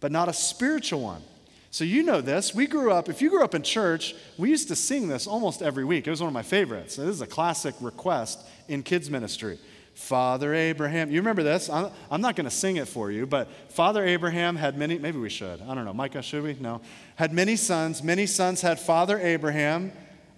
[0.00, 1.22] but not a spiritual one.
[1.70, 2.54] So you know this.
[2.54, 5.60] We grew up, if you grew up in church, we used to sing this almost
[5.60, 6.06] every week.
[6.06, 6.96] It was one of my favorites.
[6.96, 9.58] This is a classic request in kids' ministry.
[9.96, 11.70] Father Abraham, you remember this?
[11.70, 15.30] I'm not going to sing it for you, but Father Abraham had many, maybe we
[15.30, 15.62] should.
[15.62, 15.94] I don't know.
[15.94, 16.54] Micah, should we?
[16.60, 16.82] No.
[17.16, 18.02] Had many sons.
[18.02, 19.90] Many sons had Father Abraham.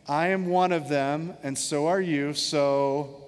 [0.06, 2.34] I am one of them, and so are you.
[2.34, 3.20] So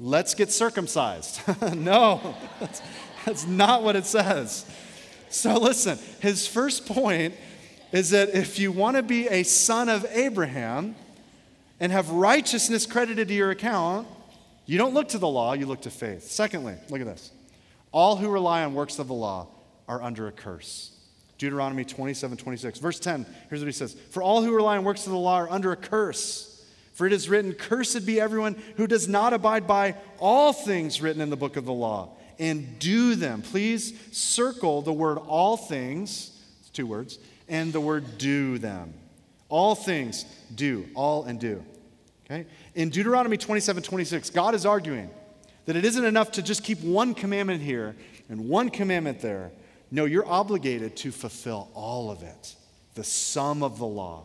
[0.00, 1.40] let's get circumcised.
[1.76, 2.82] no, that's,
[3.24, 4.66] that's not what it says.
[5.30, 7.34] So listen, his first point
[7.92, 10.96] is that if you want to be a son of Abraham
[11.78, 14.08] and have righteousness credited to your account,
[14.72, 16.30] you don't look to the law, you look to faith.
[16.30, 17.30] Secondly, look at this.
[17.92, 19.48] All who rely on works of the law
[19.86, 20.96] are under a curse.
[21.36, 22.78] Deuteronomy 27, 26.
[22.78, 25.34] Verse 10, here's what he says For all who rely on works of the law
[25.34, 26.64] are under a curse.
[26.94, 31.20] For it is written, Cursed be everyone who does not abide by all things written
[31.20, 33.42] in the book of the law and do them.
[33.42, 36.30] Please circle the word all things,
[36.72, 38.94] two words, and the word do them.
[39.50, 41.62] All things do, all and do.
[42.24, 42.46] Okay?
[42.74, 45.10] In Deuteronomy 27 26, God is arguing
[45.66, 47.94] that it isn't enough to just keep one commandment here
[48.28, 49.50] and one commandment there.
[49.90, 52.56] No, you're obligated to fulfill all of it,
[52.94, 54.24] the sum of the law.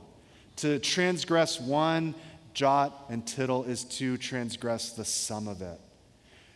[0.57, 2.15] To transgress one
[2.53, 5.79] jot and tittle is to transgress the sum of it.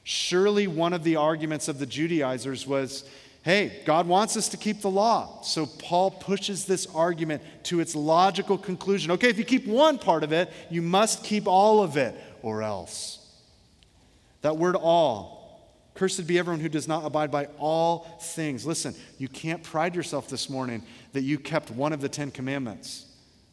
[0.04, 3.04] Surely one of the arguments of the Judaizers was
[3.44, 5.42] hey, God wants us to keep the law.
[5.42, 9.12] So Paul pushes this argument to its logical conclusion.
[9.12, 12.62] Okay, if you keep one part of it, you must keep all of it, or
[12.62, 13.18] else.
[14.42, 15.42] That word all.
[15.94, 18.66] Cursed be everyone who does not abide by all things.
[18.66, 23.06] Listen, you can't pride yourself this morning that you kept one of the Ten Commandments.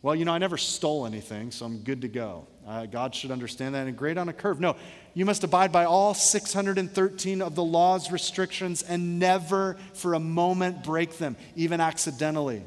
[0.02, 2.46] Well, you know, I never stole anything, so I'm good to go.
[2.68, 4.60] Uh, God should understand that and grade on a curve.
[4.60, 4.76] No,
[5.14, 10.84] you must abide by all 613 of the law's restrictions and never for a moment
[10.84, 12.62] break them, even accidentally.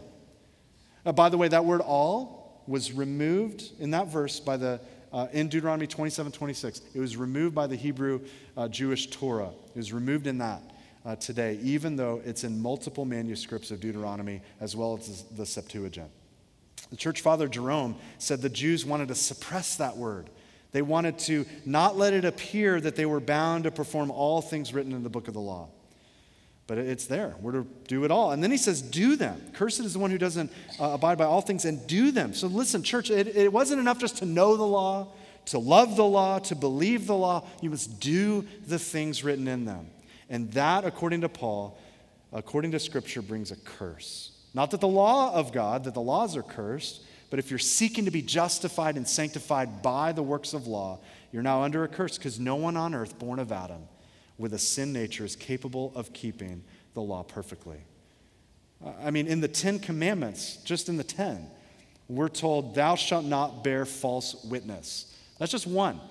[1.06, 4.82] Uh, by the way, that word all was removed in that verse by the
[5.14, 6.82] uh, in Deuteronomy 27 26.
[6.96, 8.22] It was removed by the Hebrew
[8.58, 9.52] uh, Jewish Torah.
[9.76, 10.64] It was removed in that
[11.06, 16.10] uh, today, even though it's in multiple manuscripts of Deuteronomy as well as the Septuagint.
[16.92, 20.30] The church father Jerome said the Jews wanted to suppress that word.
[20.74, 24.74] They wanted to not let it appear that they were bound to perform all things
[24.74, 25.70] written in the book of the law.
[26.68, 27.36] But it's there.
[27.42, 28.32] We're to do it all.
[28.32, 29.42] And then he says, do them.
[29.54, 32.34] Cursed is the one who doesn't uh, abide by all things and do them.
[32.34, 35.08] So listen, church, it, it wasn't enough just to know the law,
[35.48, 37.46] to love the law, to believe the law.
[37.62, 39.88] You must do the things written in them.
[40.30, 41.78] And that, according to Paul,
[42.32, 44.31] according to Scripture, brings a curse.
[44.54, 48.06] Not that the law of God, that the laws are cursed, but if you're seeking
[48.06, 51.00] to be justified and sanctified by the works of law,
[51.32, 53.84] you're now under a curse because no one on earth born of Adam
[54.38, 57.78] with a sin nature is capable of keeping the law perfectly.
[59.04, 61.48] I mean, in the Ten Commandments, just in the ten,
[62.10, 65.16] we're told, Thou shalt not bear false witness.
[65.38, 66.02] That's just one.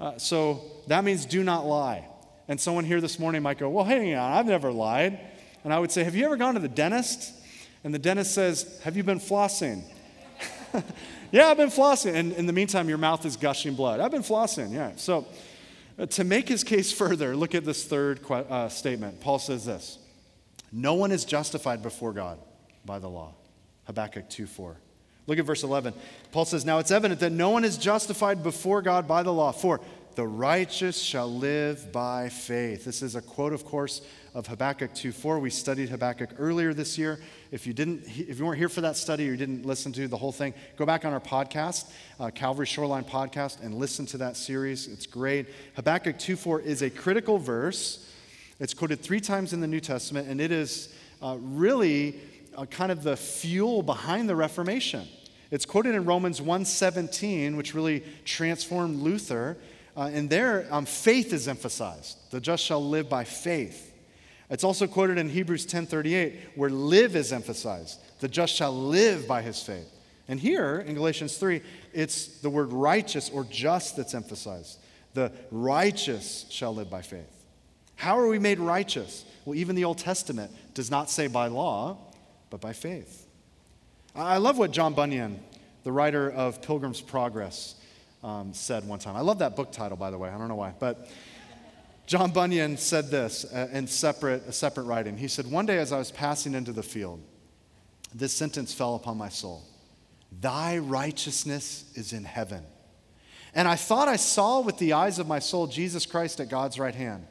[0.00, 2.08] Uh, so that means do not lie.
[2.48, 5.20] And someone here this morning might go, Well, hang on, I've never lied.
[5.62, 7.32] And I would say, Have you ever gone to the dentist?
[7.84, 9.82] And the dentist says, Have you been flossing?
[11.32, 12.14] yeah, I've been flossing.
[12.14, 14.00] And in the meantime, your mouth is gushing blood.
[14.00, 14.92] I've been flossing, yeah.
[14.96, 15.26] So
[15.98, 19.20] uh, to make his case further, look at this third uh, statement.
[19.20, 19.98] Paul says this
[20.70, 22.38] No one is justified before God
[22.84, 23.34] by the law.
[23.86, 24.76] Habakkuk 2 4.
[25.26, 25.94] Look at verse 11.
[26.32, 29.52] Paul says, Now it's evident that no one is justified before God by the law,
[29.52, 29.80] for
[30.14, 32.84] the righteous shall live by faith.
[32.84, 34.02] This is a quote, of course,
[34.34, 35.38] of Habakkuk 2:4.
[35.38, 37.20] We studied Habakkuk earlier this year.
[37.50, 40.08] If you didn't, if you weren't here for that study or you didn't listen to
[40.08, 44.18] the whole thing, go back on our podcast, uh, Calvary Shoreline podcast, and listen to
[44.18, 44.86] that series.
[44.86, 45.48] It's great.
[45.76, 48.06] Habakkuk 2:4 is a critical verse.
[48.58, 50.88] It's quoted three times in the New Testament, and it is
[51.20, 52.20] uh, really
[52.56, 55.08] uh, kind of the fuel behind the Reformation.
[55.50, 59.58] It's quoted in Romans 1:17, which really transformed Luther.
[59.94, 62.16] Uh, and there, um, faith is emphasized.
[62.30, 63.91] The just shall live by faith.
[64.52, 67.98] It's also quoted in Hebrews 10:38, where live is emphasized.
[68.20, 69.88] The just shall live by his faith.
[70.28, 71.62] And here in Galatians 3,
[71.94, 74.78] it's the word righteous or just that's emphasized.
[75.14, 77.32] The righteous shall live by faith.
[77.96, 79.24] How are we made righteous?
[79.46, 81.96] Well, even the Old Testament does not say by law,
[82.50, 83.26] but by faith.
[84.14, 85.42] I love what John Bunyan,
[85.82, 87.76] the writer of Pilgrim's Progress,
[88.22, 89.16] um, said one time.
[89.16, 90.28] I love that book title, by the way.
[90.28, 90.74] I don't know why.
[90.78, 91.08] But
[92.06, 95.16] John Bunyan said this uh, in separate, a separate writing.
[95.16, 97.20] He said, One day as I was passing into the field,
[98.14, 99.62] this sentence fell upon my soul
[100.40, 102.64] Thy righteousness is in heaven.
[103.54, 106.78] And I thought I saw with the eyes of my soul Jesus Christ at God's
[106.78, 107.26] right hand.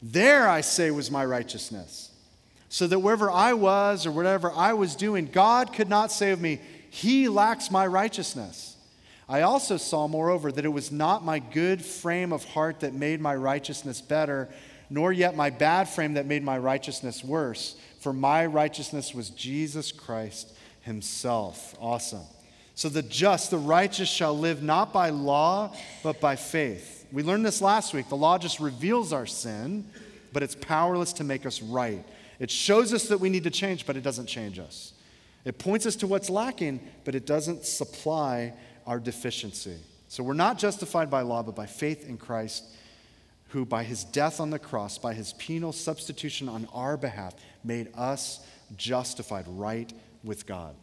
[0.00, 2.10] There, I say, was my righteousness.
[2.68, 6.60] So that wherever I was or whatever I was doing, God could not save me,
[6.90, 8.71] He lacks my righteousness.
[9.28, 13.20] I also saw, moreover, that it was not my good frame of heart that made
[13.20, 14.48] my righteousness better,
[14.90, 19.92] nor yet my bad frame that made my righteousness worse, for my righteousness was Jesus
[19.92, 21.74] Christ himself.
[21.80, 22.24] Awesome.
[22.74, 27.06] So the just, the righteous shall live not by law, but by faith.
[27.12, 28.08] We learned this last week.
[28.08, 29.86] The law just reveals our sin,
[30.32, 32.04] but it's powerless to make us right.
[32.38, 34.94] It shows us that we need to change, but it doesn't change us.
[35.44, 38.54] It points us to what's lacking, but it doesn't supply
[38.86, 39.76] our deficiency.
[40.08, 42.64] So we're not justified by law, but by faith in Christ,
[43.48, 47.88] who by his death on the cross, by his penal substitution on our behalf, made
[47.96, 48.44] us
[48.76, 49.92] justified right
[50.24, 50.74] with God.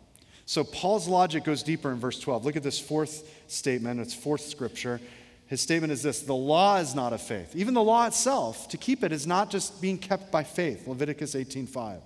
[0.46, 2.44] So Paul's logic goes deeper in verse 12.
[2.44, 5.00] Look at this fourth statement, it's fourth scripture.
[5.46, 7.56] His statement is this the law is not of faith.
[7.56, 10.88] Even the law itself, to keep it, is not just being kept by faith.
[10.88, 12.02] Leviticus 18:5.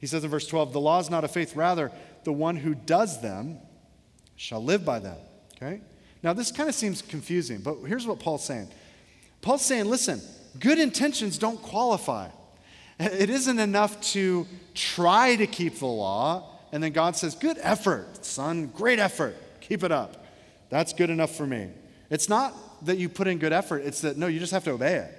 [0.00, 1.90] He says in verse 12, the law is not of faith, rather,
[2.24, 3.58] the one who does them
[4.38, 5.18] shall live by them.
[5.56, 5.80] Okay?
[6.22, 8.68] Now, this kind of seems confusing, but here's what Paul's saying
[9.42, 10.22] Paul's saying, listen,
[10.58, 12.28] good intentions don't qualify.
[12.98, 18.24] It isn't enough to try to keep the law, and then God says, Good effort,
[18.24, 20.24] son, great effort, keep it up.
[20.70, 21.68] That's good enough for me.
[22.10, 24.72] It's not that you put in good effort, it's that, no, you just have to
[24.72, 25.14] obey it.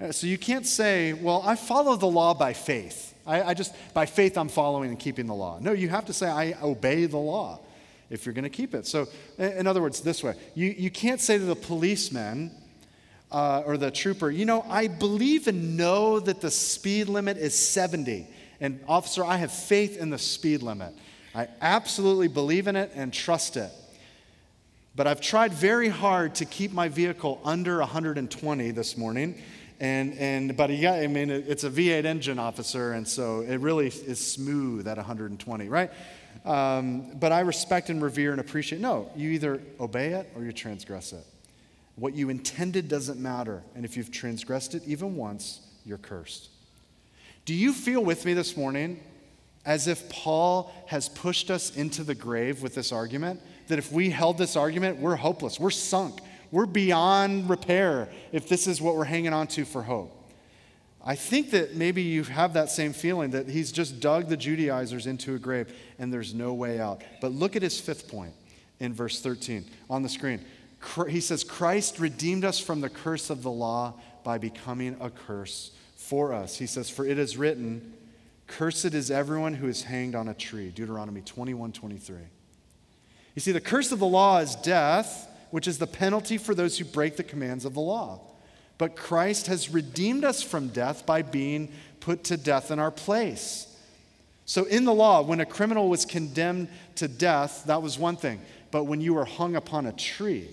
[0.00, 3.14] Uh, so you can't say, Well, I follow the law by faith.
[3.26, 5.58] I, I just, by faith, I'm following and keeping the law.
[5.60, 7.60] No, you have to say, I obey the law
[8.10, 8.86] if you're going to keep it.
[8.86, 12.50] So, in other words, this way you, you can't say to the policeman,
[13.30, 17.54] uh, or the trooper, you know, I believe and know that the speed limit is
[17.54, 18.26] 70.
[18.60, 20.94] And, officer, I have faith in the speed limit.
[21.34, 23.70] I absolutely believe in it and trust it.
[24.96, 29.40] But I've tried very hard to keep my vehicle under 120 this morning.
[29.78, 33.86] And, and but yeah, I mean, it's a V8 engine officer, and so it really
[33.86, 35.92] is smooth at 120, right?
[36.44, 38.80] Um, but I respect and revere and appreciate.
[38.80, 41.24] No, you either obey it or you transgress it.
[41.96, 43.62] What you intended doesn't matter.
[43.74, 46.48] And if you've transgressed it even once, you're cursed.
[47.44, 49.00] Do you feel with me this morning
[49.64, 53.40] as if Paul has pushed us into the grave with this argument?
[53.68, 56.20] That if we held this argument, we're hopeless, we're sunk,
[56.50, 60.17] we're beyond repair if this is what we're hanging on to for hope.
[61.04, 65.06] I think that maybe you have that same feeling that he's just dug the Judaizers
[65.06, 67.02] into a grave and there's no way out.
[67.20, 68.34] But look at his fifth point
[68.80, 70.44] in verse 13 on the screen.
[71.08, 73.94] He says, Christ redeemed us from the curse of the law
[74.24, 76.56] by becoming a curse for us.
[76.56, 77.94] He says, For it is written,
[78.46, 80.70] Cursed is everyone who is hanged on a tree.
[80.70, 82.16] Deuteronomy 21 23.
[83.34, 86.78] You see, the curse of the law is death, which is the penalty for those
[86.78, 88.20] who break the commands of the law.
[88.78, 91.70] But Christ has redeemed us from death by being
[92.00, 93.64] put to death in our place.
[94.46, 98.40] So, in the law, when a criminal was condemned to death, that was one thing.
[98.70, 100.48] But when you were hung upon a tree,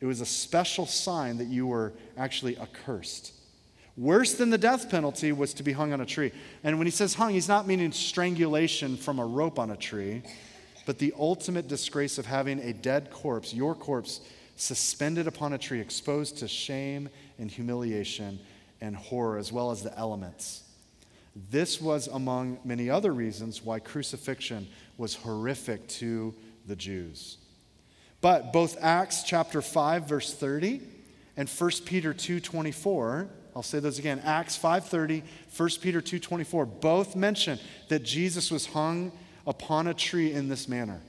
[0.00, 3.32] it was a special sign that you were actually accursed.
[3.96, 6.32] Worse than the death penalty was to be hung on a tree.
[6.64, 10.22] And when he says hung, he's not meaning strangulation from a rope on a tree,
[10.86, 14.20] but the ultimate disgrace of having a dead corpse, your corpse,
[14.56, 18.38] suspended upon a tree, exposed to shame and humiliation
[18.80, 20.64] and horror, as well as the elements.
[21.50, 26.34] This was among many other reasons why crucifixion was horrific to
[26.66, 27.38] the Jews.
[28.20, 30.80] But both Acts chapter 5 verse 30
[31.36, 34.20] and 1 Peter 2:24, I'll say those again.
[34.20, 39.12] Acts 5:30, 1 Peter 2:24 both mention that Jesus was hung
[39.46, 41.00] upon a tree in this manner.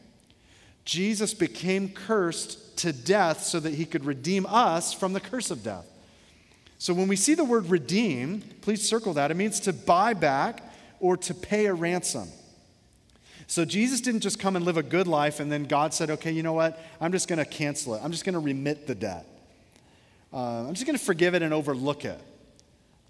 [0.86, 5.64] Jesus became cursed to death so that he could redeem us from the curse of
[5.64, 5.86] death.
[6.78, 9.32] So when we see the word redeem, please circle that.
[9.32, 12.28] It means to buy back or to pay a ransom.
[13.48, 16.32] So Jesus didn't just come and live a good life and then God said, okay,
[16.32, 16.80] you know what?
[17.00, 18.02] I'm just going to cancel it.
[18.04, 19.26] I'm just going to remit the debt.
[20.34, 22.20] Uh, I'm just going to forgive it and overlook it.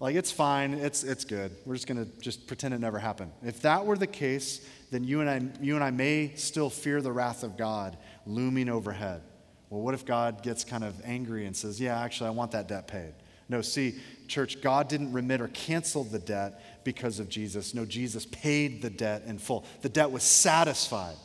[0.00, 0.74] Like, it's fine.
[0.74, 1.52] It's, it's good.
[1.64, 3.32] We're just going to just pretend it never happened.
[3.42, 7.00] If that were the case, then you and, I, you and I may still fear
[7.00, 7.96] the wrath of God
[8.26, 9.22] looming overhead.
[9.70, 12.68] Well, what if God gets kind of angry and says, yeah, actually, I want that
[12.68, 13.12] debt paid?
[13.48, 17.74] No, see, church, God didn't remit or cancel the debt because of Jesus.
[17.74, 19.64] No, Jesus paid the debt in full.
[19.82, 21.16] The debt was satisfied.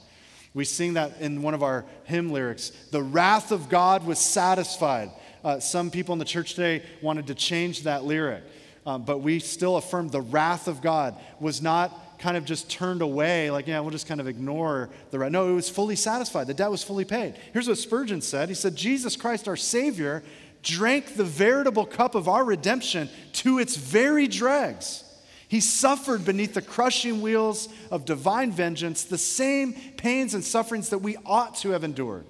[0.54, 2.72] We sing that in one of our hymn lyrics.
[2.92, 5.12] The wrath of God was satisfied.
[5.44, 8.44] Uh, some people in the church today wanted to change that lyric,
[8.86, 13.01] um, but we still affirm the wrath of God was not kind of just turned
[13.01, 15.32] away, like, yeah, we'll just kind of ignore the wrath.
[15.32, 16.47] No, it was fully satisfied.
[16.47, 17.36] The debt was fully paid.
[17.53, 20.24] Here's what Spurgeon said He said, Jesus Christ, our Savior,
[20.61, 25.03] drank the veritable cup of our redemption to its very dregs.
[25.47, 30.99] He suffered beneath the crushing wheels of divine vengeance the same pains and sufferings that
[30.99, 32.26] we ought to have endured.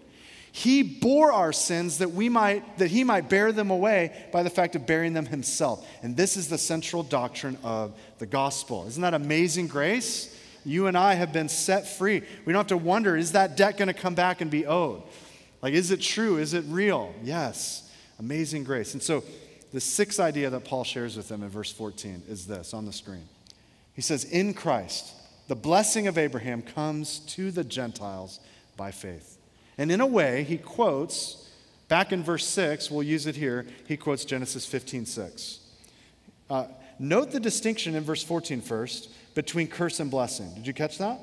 [0.59, 4.49] He bore our sins that we might that he might bear them away by the
[4.49, 5.87] fact of bearing them himself.
[6.03, 8.85] And this is the central doctrine of the gospel.
[8.85, 10.37] Isn't that amazing grace?
[10.65, 12.23] You and I have been set free.
[12.43, 15.03] We don't have to wonder is that debt going to come back and be owed?
[15.61, 16.37] Like is it true?
[16.37, 17.15] Is it real?
[17.23, 17.89] Yes.
[18.19, 18.91] Amazing grace.
[18.93, 19.23] And so,
[19.71, 22.91] the sixth idea that Paul shares with them in verse 14 is this on the
[22.91, 23.29] screen.
[23.93, 25.13] He says, In Christ,
[25.47, 28.41] the blessing of Abraham comes to the Gentiles
[28.75, 29.38] by faith.
[29.79, 31.49] And in a way, he quotes,
[31.87, 35.59] back in verse 6, we'll use it here, he quotes Genesis 15 6.
[36.49, 36.65] Uh,
[36.99, 40.53] note the distinction in verse 14 first between curse and blessing.
[40.53, 41.19] Did you catch that?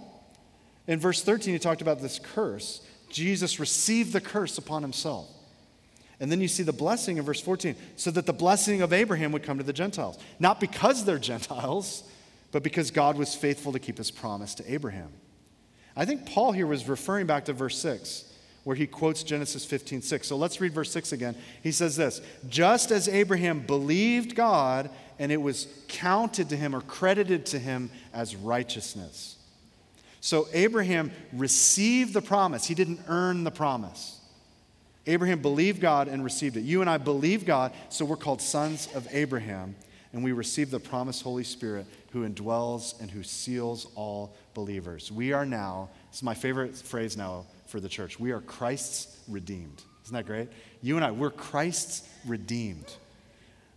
[0.86, 2.80] In verse 13, he talked about this curse.
[3.11, 5.28] Jesus received the curse upon himself.
[6.18, 9.32] And then you see the blessing in verse 14, so that the blessing of Abraham
[9.32, 10.18] would come to the Gentiles.
[10.38, 12.04] Not because they're Gentiles,
[12.52, 15.12] but because God was faithful to keep his promise to Abraham.
[15.94, 18.32] I think Paul here was referring back to verse 6,
[18.66, 20.26] where he quotes Genesis 15 6.
[20.26, 21.36] So let's read verse 6 again.
[21.62, 24.90] He says this Just as Abraham believed God,
[25.20, 29.36] and it was counted to him or credited to him as righteousness.
[30.20, 34.18] So Abraham received the promise, he didn't earn the promise.
[35.06, 36.62] Abraham believed God and received it.
[36.62, 39.76] You and I believe God, so we're called sons of Abraham,
[40.12, 45.12] and we receive the promised Holy Spirit who indwells and who seals all believers.
[45.12, 49.20] We are now, this is my favorite phrase now for the church, we are Christ's
[49.28, 49.82] redeemed.
[50.04, 50.48] Isn't that great?
[50.82, 52.94] You and I, we're Christ's redeemed.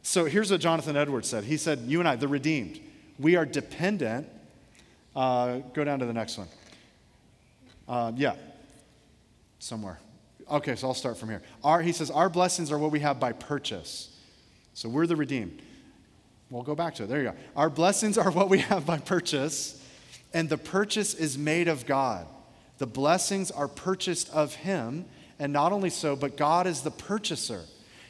[0.03, 1.43] So here's what Jonathan Edwards said.
[1.43, 2.79] He said, You and I, the redeemed,
[3.17, 4.27] we are dependent.
[5.15, 6.47] Uh, go down to the next one.
[7.87, 8.35] Uh, yeah,
[9.57, 9.99] somewhere.
[10.49, 11.41] Okay, so I'll start from here.
[11.63, 14.15] Our, he says, Our blessings are what we have by purchase.
[14.73, 15.61] So we're the redeemed.
[16.49, 17.07] We'll go back to it.
[17.07, 17.35] There you go.
[17.55, 19.83] Our blessings are what we have by purchase,
[20.33, 22.27] and the purchase is made of God.
[22.79, 25.05] The blessings are purchased of Him,
[25.37, 27.61] and not only so, but God is the purchaser.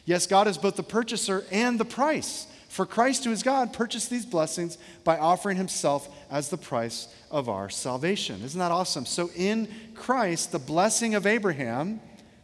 [0.06, 2.48] Yes, God is both the purchaser and the price.
[2.70, 7.50] For Christ, who is God, purchased these blessings by offering Himself as the price of
[7.50, 8.44] our salvation.
[8.44, 9.08] Isn't that awesome?
[9.08, 12.00] So in Christ, the blessing of Abraham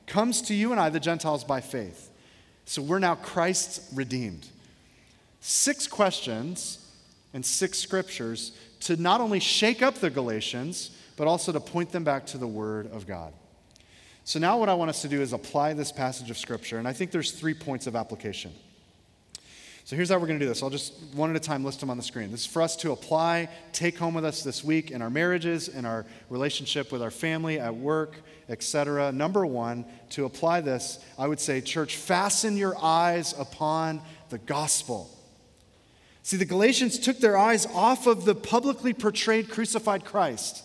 [0.08, 2.10] comes to you and I, the Gentiles, by faith.
[2.66, 4.48] So we're now Christ's redeemed.
[5.42, 6.80] Six questions
[7.36, 12.04] and six scriptures to not only shake up the Galatians, but also to point them
[12.04, 13.34] back to the Word of God.
[14.24, 16.88] So now what I want us to do is apply this passage of Scripture, and
[16.88, 18.52] I think there's three points of application.
[19.86, 20.64] So here's how we're going to do this.
[20.64, 22.32] I'll just one at a time list them on the screen.
[22.32, 25.68] This is for us to apply, take home with us this week in our marriages,
[25.68, 28.16] in our relationship with our family, at work,
[28.50, 29.12] etc.
[29.12, 35.08] Number one, to apply this, I would say, church, fasten your eyes upon the gospel.
[36.24, 40.64] See, the Galatians took their eyes off of the publicly portrayed crucified Christ,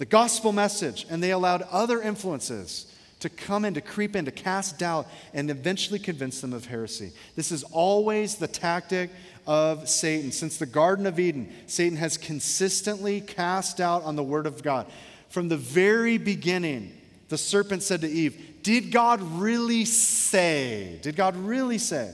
[0.00, 4.30] the gospel message, and they allowed other influences to come in, to creep in, to
[4.30, 7.12] cast doubt, and eventually convince them of heresy.
[7.36, 9.10] This is always the tactic
[9.46, 10.32] of Satan.
[10.32, 14.86] Since the Garden of Eden, Satan has consistently cast doubt on the Word of God.
[15.28, 16.98] From the very beginning,
[17.28, 20.98] the serpent said to Eve, Did God really say?
[21.02, 22.10] Did God really say?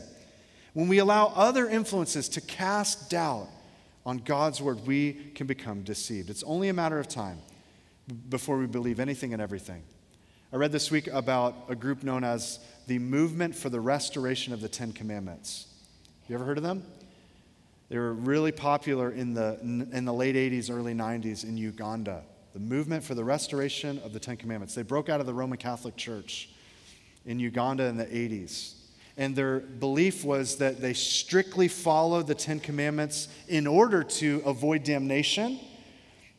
[0.72, 3.47] When we allow other influences to cast doubt
[4.05, 6.30] on God's Word, we can become deceived.
[6.30, 7.39] It's only a matter of time
[8.28, 9.82] before we believe anything and everything.
[10.52, 14.61] I read this week about a group known as the Movement for the Restoration of
[14.61, 15.66] the Ten Commandments.
[16.28, 16.84] You ever heard of them?
[17.88, 22.22] They were really popular in the, in the late 80s, early 90s in Uganda.
[22.52, 24.74] The Movement for the Restoration of the Ten Commandments.
[24.74, 26.48] They broke out of the Roman Catholic Church
[27.24, 28.74] in Uganda in the 80s.
[29.16, 34.84] And their belief was that they strictly followed the Ten Commandments in order to avoid
[34.84, 35.59] damnation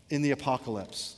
[0.09, 1.16] in the apocalypse.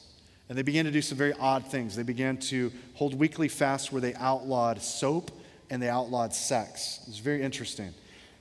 [0.49, 1.95] And they began to do some very odd things.
[1.95, 5.31] They began to hold weekly fasts where they outlawed soap
[5.69, 6.99] and they outlawed sex.
[7.03, 7.93] It was very interesting.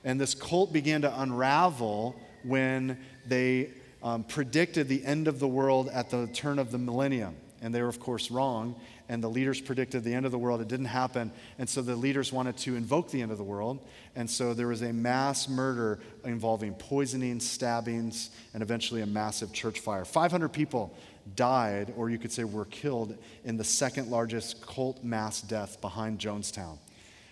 [0.03, 2.97] And this cult began to unravel when
[3.27, 3.69] they
[4.01, 7.35] um, predicted the end of the world at the turn of the millennium.
[7.61, 8.75] And they were, of course, wrong.
[9.09, 10.61] And the leaders predicted the end of the world.
[10.61, 11.31] It didn't happen.
[11.57, 13.79] And so the leaders wanted to invoke the end of the world.
[14.15, 19.79] And so there was a mass murder involving poisoning, stabbings, and eventually a massive church
[19.79, 20.05] fire.
[20.05, 20.95] 500 people
[21.35, 26.19] died, or you could say were killed, in the second largest cult mass death behind
[26.19, 26.77] Jonestown.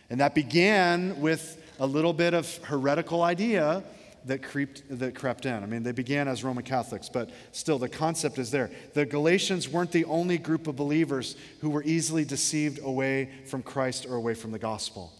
[0.10, 3.84] And that began with a little bit of heretical idea
[4.26, 5.64] that, creeped, that crept in.
[5.64, 8.70] I mean, they began as Roman Catholics, but still the concept is there.
[8.94, 14.06] The Galatians weren't the only group of believers who were easily deceived away from Christ
[14.06, 15.14] or away from the gospel.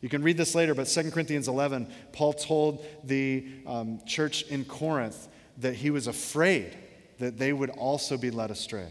[0.00, 4.64] You can read this later, but 2 Corinthians 11, Paul told the um, church in
[4.64, 5.28] Corinth
[5.58, 6.76] that he was afraid
[7.18, 8.86] that they would also be led astray.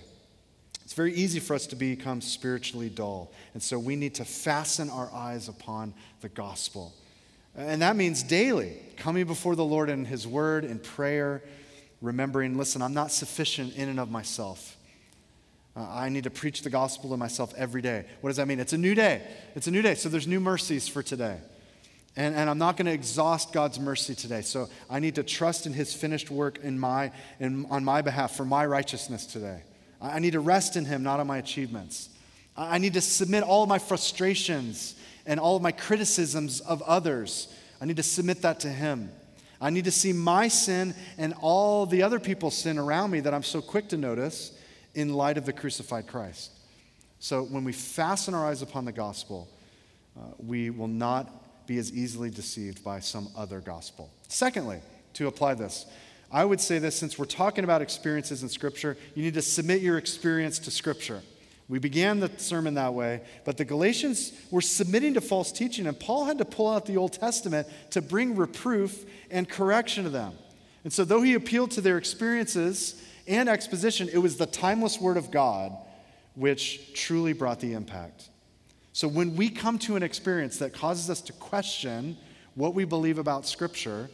[0.83, 3.31] It's very easy for us to become spiritually dull.
[3.53, 6.93] And so we need to fasten our eyes upon the gospel.
[7.57, 11.43] And that means daily coming before the Lord in His word, in prayer,
[12.01, 14.77] remembering, listen, I'm not sufficient in and of myself.
[15.75, 18.05] Uh, I need to preach the gospel to myself every day.
[18.21, 18.59] What does that mean?
[18.59, 19.21] It's a new day.
[19.55, 19.95] It's a new day.
[19.95, 21.37] So there's new mercies for today.
[22.15, 24.41] And, and I'm not going to exhaust God's mercy today.
[24.41, 28.35] So I need to trust in his finished work in my, in, on my behalf
[28.35, 29.61] for my righteousness today.
[30.01, 32.09] I need to rest in him, not on my achievements.
[32.55, 34.95] I need to submit all my frustrations
[35.27, 37.53] and all of my criticisms of others.
[37.79, 39.11] I need to submit that to him.
[39.59, 43.33] I need to see my sin and all the other people's sin around me that
[43.33, 44.57] I'm so quick to notice
[44.95, 46.51] in light of the crucified Christ.
[47.19, 49.47] So when we fasten our eyes upon the gospel,
[50.17, 54.09] uh, we will not be as easily deceived by some other gospel.
[54.27, 54.79] Secondly,
[55.13, 55.85] to apply this,
[56.31, 59.81] I would say this since we're talking about experiences in Scripture, you need to submit
[59.81, 61.21] your experience to Scripture.
[61.69, 65.99] We began the sermon that way, but the Galatians were submitting to false teaching, and
[65.99, 70.33] Paul had to pull out the Old Testament to bring reproof and correction to them.
[70.85, 75.17] And so, though he appealed to their experiences and exposition, it was the timeless Word
[75.17, 75.73] of God
[76.37, 78.29] which truly brought the impact.
[78.93, 82.15] So when we come to an experience that causes us to question
[82.53, 84.09] what we believe about Scripture,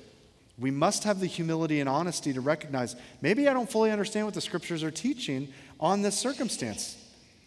[0.57, 4.33] we must have the humility and honesty to recognize maybe I don't fully understand what
[4.33, 5.49] the Scriptures are teaching
[5.81, 6.97] on this circumstance.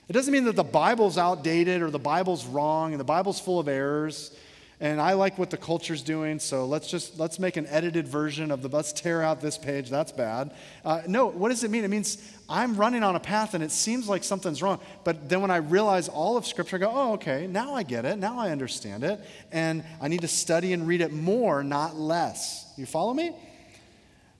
[0.08, 3.58] It doesn't mean that the Bible's outdated or the Bible's wrong and the Bible's full
[3.58, 4.36] of errors.
[4.78, 8.50] And I like what the culture's doing, so let's just let's make an edited version
[8.50, 9.88] of the let's tear out this page.
[9.88, 10.52] That's bad.
[10.84, 11.82] Uh, no, what does it mean?
[11.82, 14.78] It means I'm running on a path and it seems like something's wrong.
[15.02, 18.04] But then when I realize all of Scripture, I go, oh, okay, now I get
[18.04, 18.18] it.
[18.18, 19.18] Now I understand it.
[19.50, 22.70] And I need to study and read it more, not less.
[22.76, 23.34] You follow me?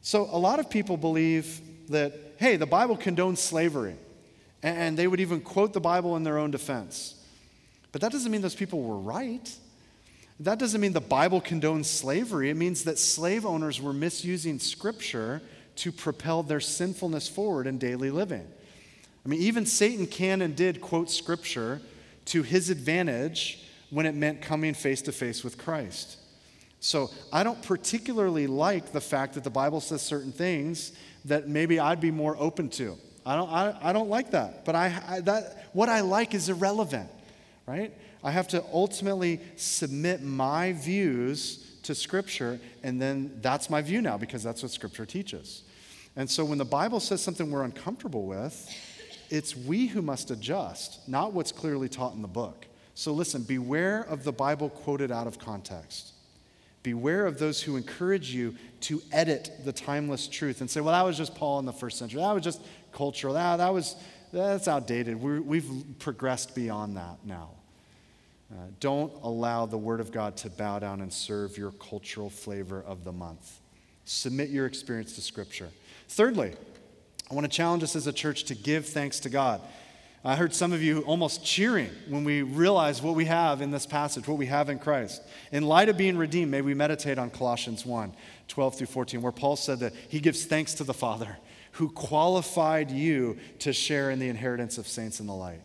[0.03, 3.97] So a lot of people believe that, hey, the Bible condones slavery.
[4.67, 7.14] And they would even quote the Bible in their own defense.
[7.93, 9.49] But that doesn't mean those people were right.
[10.41, 12.51] That doesn't mean the Bible condones slavery.
[12.51, 15.41] It means that slave owners were misusing Scripture
[15.77, 18.45] to propel their sinfulness forward in daily living.
[19.25, 21.81] I mean, even Satan can and did quote Scripture
[22.25, 26.19] to his advantage when it meant coming face to face with Christ.
[26.81, 30.91] So I don't particularly like the fact that the Bible says certain things
[31.25, 32.99] that maybe I'd be more open to.
[33.27, 34.64] I don't, I, I don't like that.
[34.64, 37.11] But I, I, that, what I like is irrelevant,
[37.66, 37.93] right?
[38.22, 44.16] I have to ultimately submit my views to Scripture, and then that's my view now
[44.16, 45.64] because that's what Scripture teaches.
[46.14, 48.72] And so when the Bible says something we're uncomfortable with,
[49.29, 52.66] it's we who must adjust, not what's clearly taught in the book.
[52.95, 56.12] So listen, beware of the Bible quoted out of context.
[56.83, 61.05] Beware of those who encourage you to edit the timeless truth and say, well, that
[61.05, 62.20] was just Paul in the first century.
[62.20, 62.62] That was just
[62.97, 63.34] cultural.
[63.34, 63.94] That, that was,
[64.32, 65.20] that's outdated.
[65.22, 67.51] we have progressed beyond that now.
[68.51, 72.82] Uh, don't allow the Word of God to bow down and serve your cultural flavor
[72.86, 73.61] of the month.
[74.05, 75.68] Submit your experience to Scripture.
[76.09, 76.55] Thirdly,
[77.30, 79.61] I want to challenge us as a church to give thanks to God.
[80.24, 83.86] I heard some of you almost cheering when we realize what we have in this
[83.86, 85.22] passage, what we have in Christ.
[85.53, 88.12] In light of being redeemed, may we meditate on Colossians 1
[88.49, 91.36] 12 through 14, where Paul said that he gives thanks to the Father
[91.77, 95.61] who qualified you to share in the inheritance of saints in the light.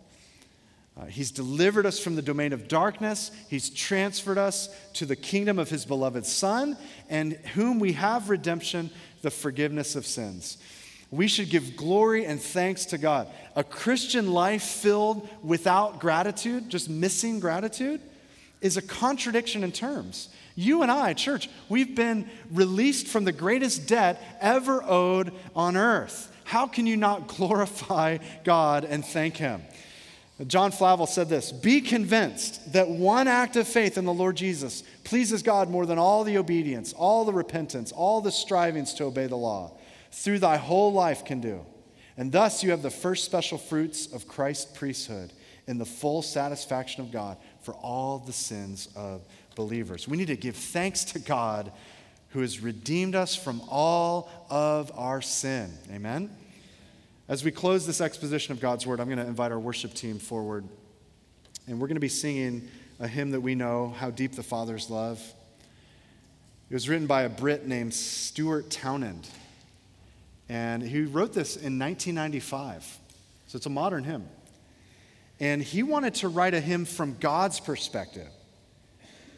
[0.99, 3.31] Uh, he's delivered us from the domain of darkness.
[3.49, 6.77] He's transferred us to the kingdom of his beloved Son,
[7.09, 8.89] and whom we have redemption,
[9.21, 10.57] the forgiveness of sins.
[11.11, 13.29] We should give glory and thanks to God.
[13.55, 18.01] A Christian life filled without gratitude, just missing gratitude,
[18.59, 20.27] is a contradiction in terms.
[20.55, 26.31] You and I, church, we've been released from the greatest debt ever owed on earth.
[26.43, 29.61] How can you not glorify God and thank Him?
[30.47, 34.83] John Flavel said this Be convinced that one act of faith in the Lord Jesus
[35.03, 39.27] pleases God more than all the obedience, all the repentance, all the strivings to obey
[39.27, 39.71] the law
[40.11, 41.65] through thy whole life can do.
[42.17, 45.31] And thus you have the first special fruits of Christ's priesthood
[45.67, 49.21] in the full satisfaction of God for all the sins of
[49.55, 50.07] believers.
[50.07, 51.71] We need to give thanks to God
[52.29, 55.71] who has redeemed us from all of our sin.
[55.91, 56.35] Amen.
[57.27, 60.17] As we close this exposition of God's word, I'm going to invite our worship team
[60.17, 60.65] forward.
[61.67, 62.67] And we're going to be singing
[62.99, 65.21] a hymn that we know, How Deep the Father's Love.
[66.69, 69.27] It was written by a Brit named Stuart Townend.
[70.47, 72.99] And he wrote this in 1995.
[73.47, 74.27] So it's a modern hymn.
[75.39, 78.29] And he wanted to write a hymn from God's perspective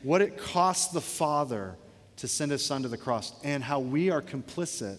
[0.04, 1.76] what it cost the Father
[2.18, 4.98] to send his Son to the cross, and how we are complicit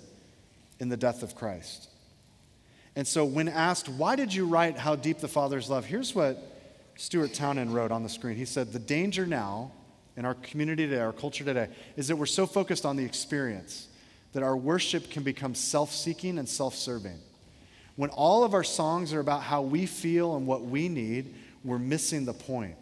[0.80, 1.88] in the death of Christ.
[2.96, 5.84] And so, when asked, why did you write How Deep the Father's Love?
[5.84, 6.38] Here's what
[6.96, 8.36] Stuart Townend wrote on the screen.
[8.36, 9.72] He said, The danger now
[10.16, 13.88] in our community today, our culture today, is that we're so focused on the experience
[14.32, 17.18] that our worship can become self seeking and self serving.
[17.96, 21.34] When all of our songs are about how we feel and what we need,
[21.64, 22.76] we're missing the point.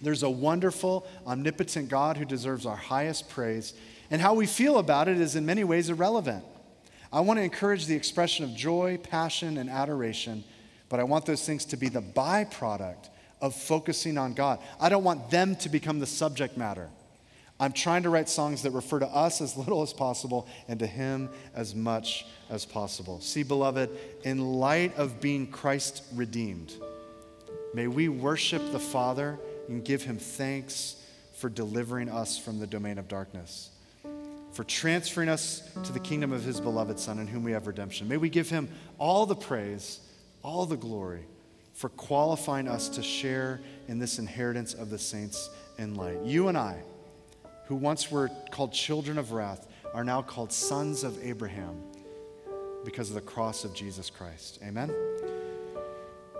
[0.00, 3.74] There's a wonderful, omnipotent God who deserves our highest praise,
[4.10, 6.44] and how we feel about it is in many ways irrelevant.
[7.12, 10.44] I want to encourage the expression of joy, passion, and adoration,
[10.88, 13.08] but I want those things to be the byproduct
[13.40, 14.58] of focusing on God.
[14.80, 16.88] I don't want them to become the subject matter.
[17.60, 20.86] I'm trying to write songs that refer to us as little as possible and to
[20.86, 23.20] Him as much as possible.
[23.20, 23.90] See, beloved,
[24.24, 26.74] in light of being Christ redeemed,
[27.74, 29.38] may we worship the Father
[29.68, 30.96] and give Him thanks
[31.36, 33.70] for delivering us from the domain of darkness
[34.54, 38.08] for transferring us to the kingdom of his beloved Son, in whom we have redemption.
[38.08, 39.98] May we give him all the praise,
[40.42, 41.24] all the glory
[41.74, 46.22] for qualifying us to share in this inheritance of the saints in light.
[46.24, 46.78] You and I,
[47.66, 51.82] who once were called children of wrath, are now called sons of Abraham
[52.84, 54.60] because of the cross of Jesus Christ.
[54.64, 54.94] Amen?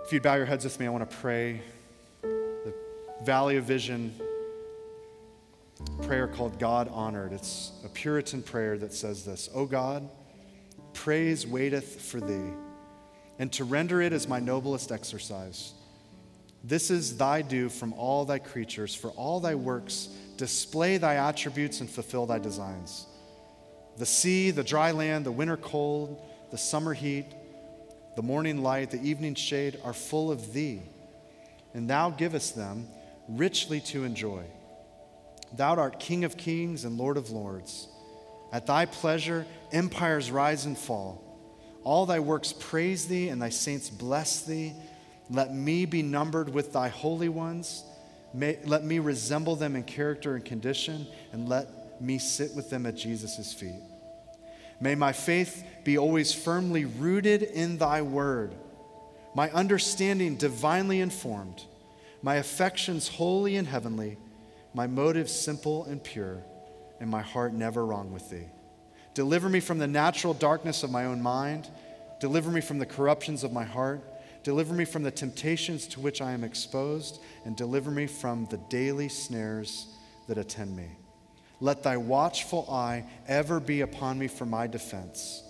[0.05, 1.61] If you'd bow your heads with me, I want to pray.
[3.25, 4.13] Valley of Vision
[6.03, 7.33] prayer called God Honored.
[7.33, 10.07] It's a Puritan prayer that says this O God,
[10.93, 12.53] praise waiteth for thee,
[13.39, 15.73] and to render it as my noblest exercise.
[16.63, 21.81] This is thy due from all thy creatures, for all thy works display thy attributes
[21.81, 23.07] and fulfill thy designs.
[23.97, 26.21] The sea, the dry land, the winter cold,
[26.51, 27.25] the summer heat,
[28.15, 30.83] the morning light, the evening shade are full of thee,
[31.73, 32.87] and thou givest them
[33.27, 34.43] richly to enjoy.
[35.53, 37.87] Thou art King of kings and Lord of lords.
[38.51, 41.21] At thy pleasure, empires rise and fall.
[41.83, 44.73] All thy works praise thee, and thy saints bless thee.
[45.29, 47.83] Let me be numbered with thy holy ones.
[48.33, 52.85] May, let me resemble them in character and condition, and let me sit with them
[52.85, 53.81] at Jesus' feet.
[54.79, 58.53] May my faith be always firmly rooted in thy word,
[59.33, 61.63] my understanding divinely informed,
[62.25, 64.17] my affections holy and heavenly,
[64.73, 66.41] my motives simple and pure,
[66.99, 68.47] and my heart never wrong with thee.
[69.13, 71.69] Deliver me from the natural darkness of my own mind.
[72.19, 74.03] Deliver me from the corruptions of my heart.
[74.41, 77.21] Deliver me from the temptations to which I am exposed.
[77.45, 79.85] And deliver me from the daily snares
[80.27, 80.87] that attend me.
[81.59, 85.43] Let thy watchful eye ever be upon me for my defense.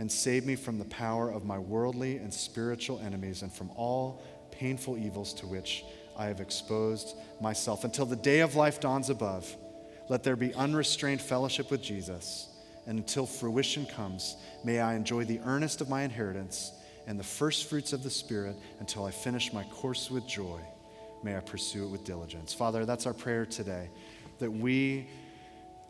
[0.00, 4.20] And save me from the power of my worldly and spiritual enemies and from all
[4.58, 5.84] painful evils to which
[6.16, 7.84] I have exposed myself.
[7.84, 9.54] Until the day of life dawns above,
[10.08, 12.48] let there be unrestrained fellowship with Jesus
[12.86, 16.72] and until fruition comes, may I enjoy the earnest of my inheritance
[17.06, 20.60] and the first fruits of the Spirit until I finish my course with joy.
[21.22, 22.54] May I pursue it with diligence.
[22.54, 23.90] Father, that's our prayer today
[24.38, 25.08] that we,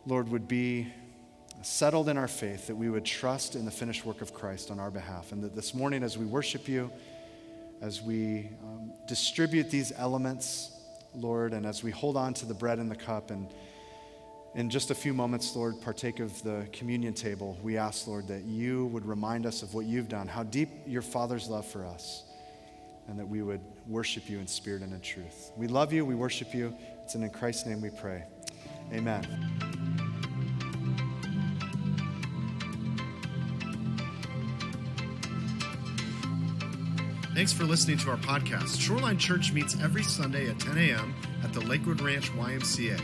[0.07, 0.87] Lord, would be
[1.63, 4.79] settled in our faith, that we would trust in the finished work of Christ on
[4.79, 6.91] our behalf, and that this morning, as we worship you,
[7.81, 10.71] as we um, distribute these elements,
[11.15, 13.49] Lord, and as we hold on to the bread and the cup and
[14.57, 17.59] in just a few moments, Lord, partake of the communion table.
[17.63, 21.03] We ask, Lord, that you would remind us of what you've done, how deep your
[21.03, 22.25] Father's love for us,
[23.07, 25.53] and that we would worship you in spirit and in truth.
[25.59, 26.07] We love you.
[26.07, 26.75] We worship you.
[27.05, 28.25] It's in Christ's name we pray.
[28.93, 30.16] Amen.
[37.37, 38.81] Thanks for listening to our podcast.
[38.81, 41.15] Shoreline Church meets every Sunday at 10 a.m.
[41.45, 42.99] at the Lakewood Ranch YMCA.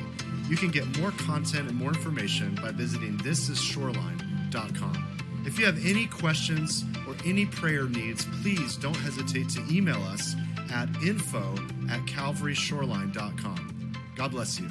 [0.48, 5.44] You can get more content and more information by visiting thisisshoreline.com.
[5.44, 10.34] If you have any questions or any prayer needs, please don't hesitate to email us
[10.72, 11.52] at info
[11.90, 13.92] at calvaryshoreline.com.
[14.16, 14.70] God bless you.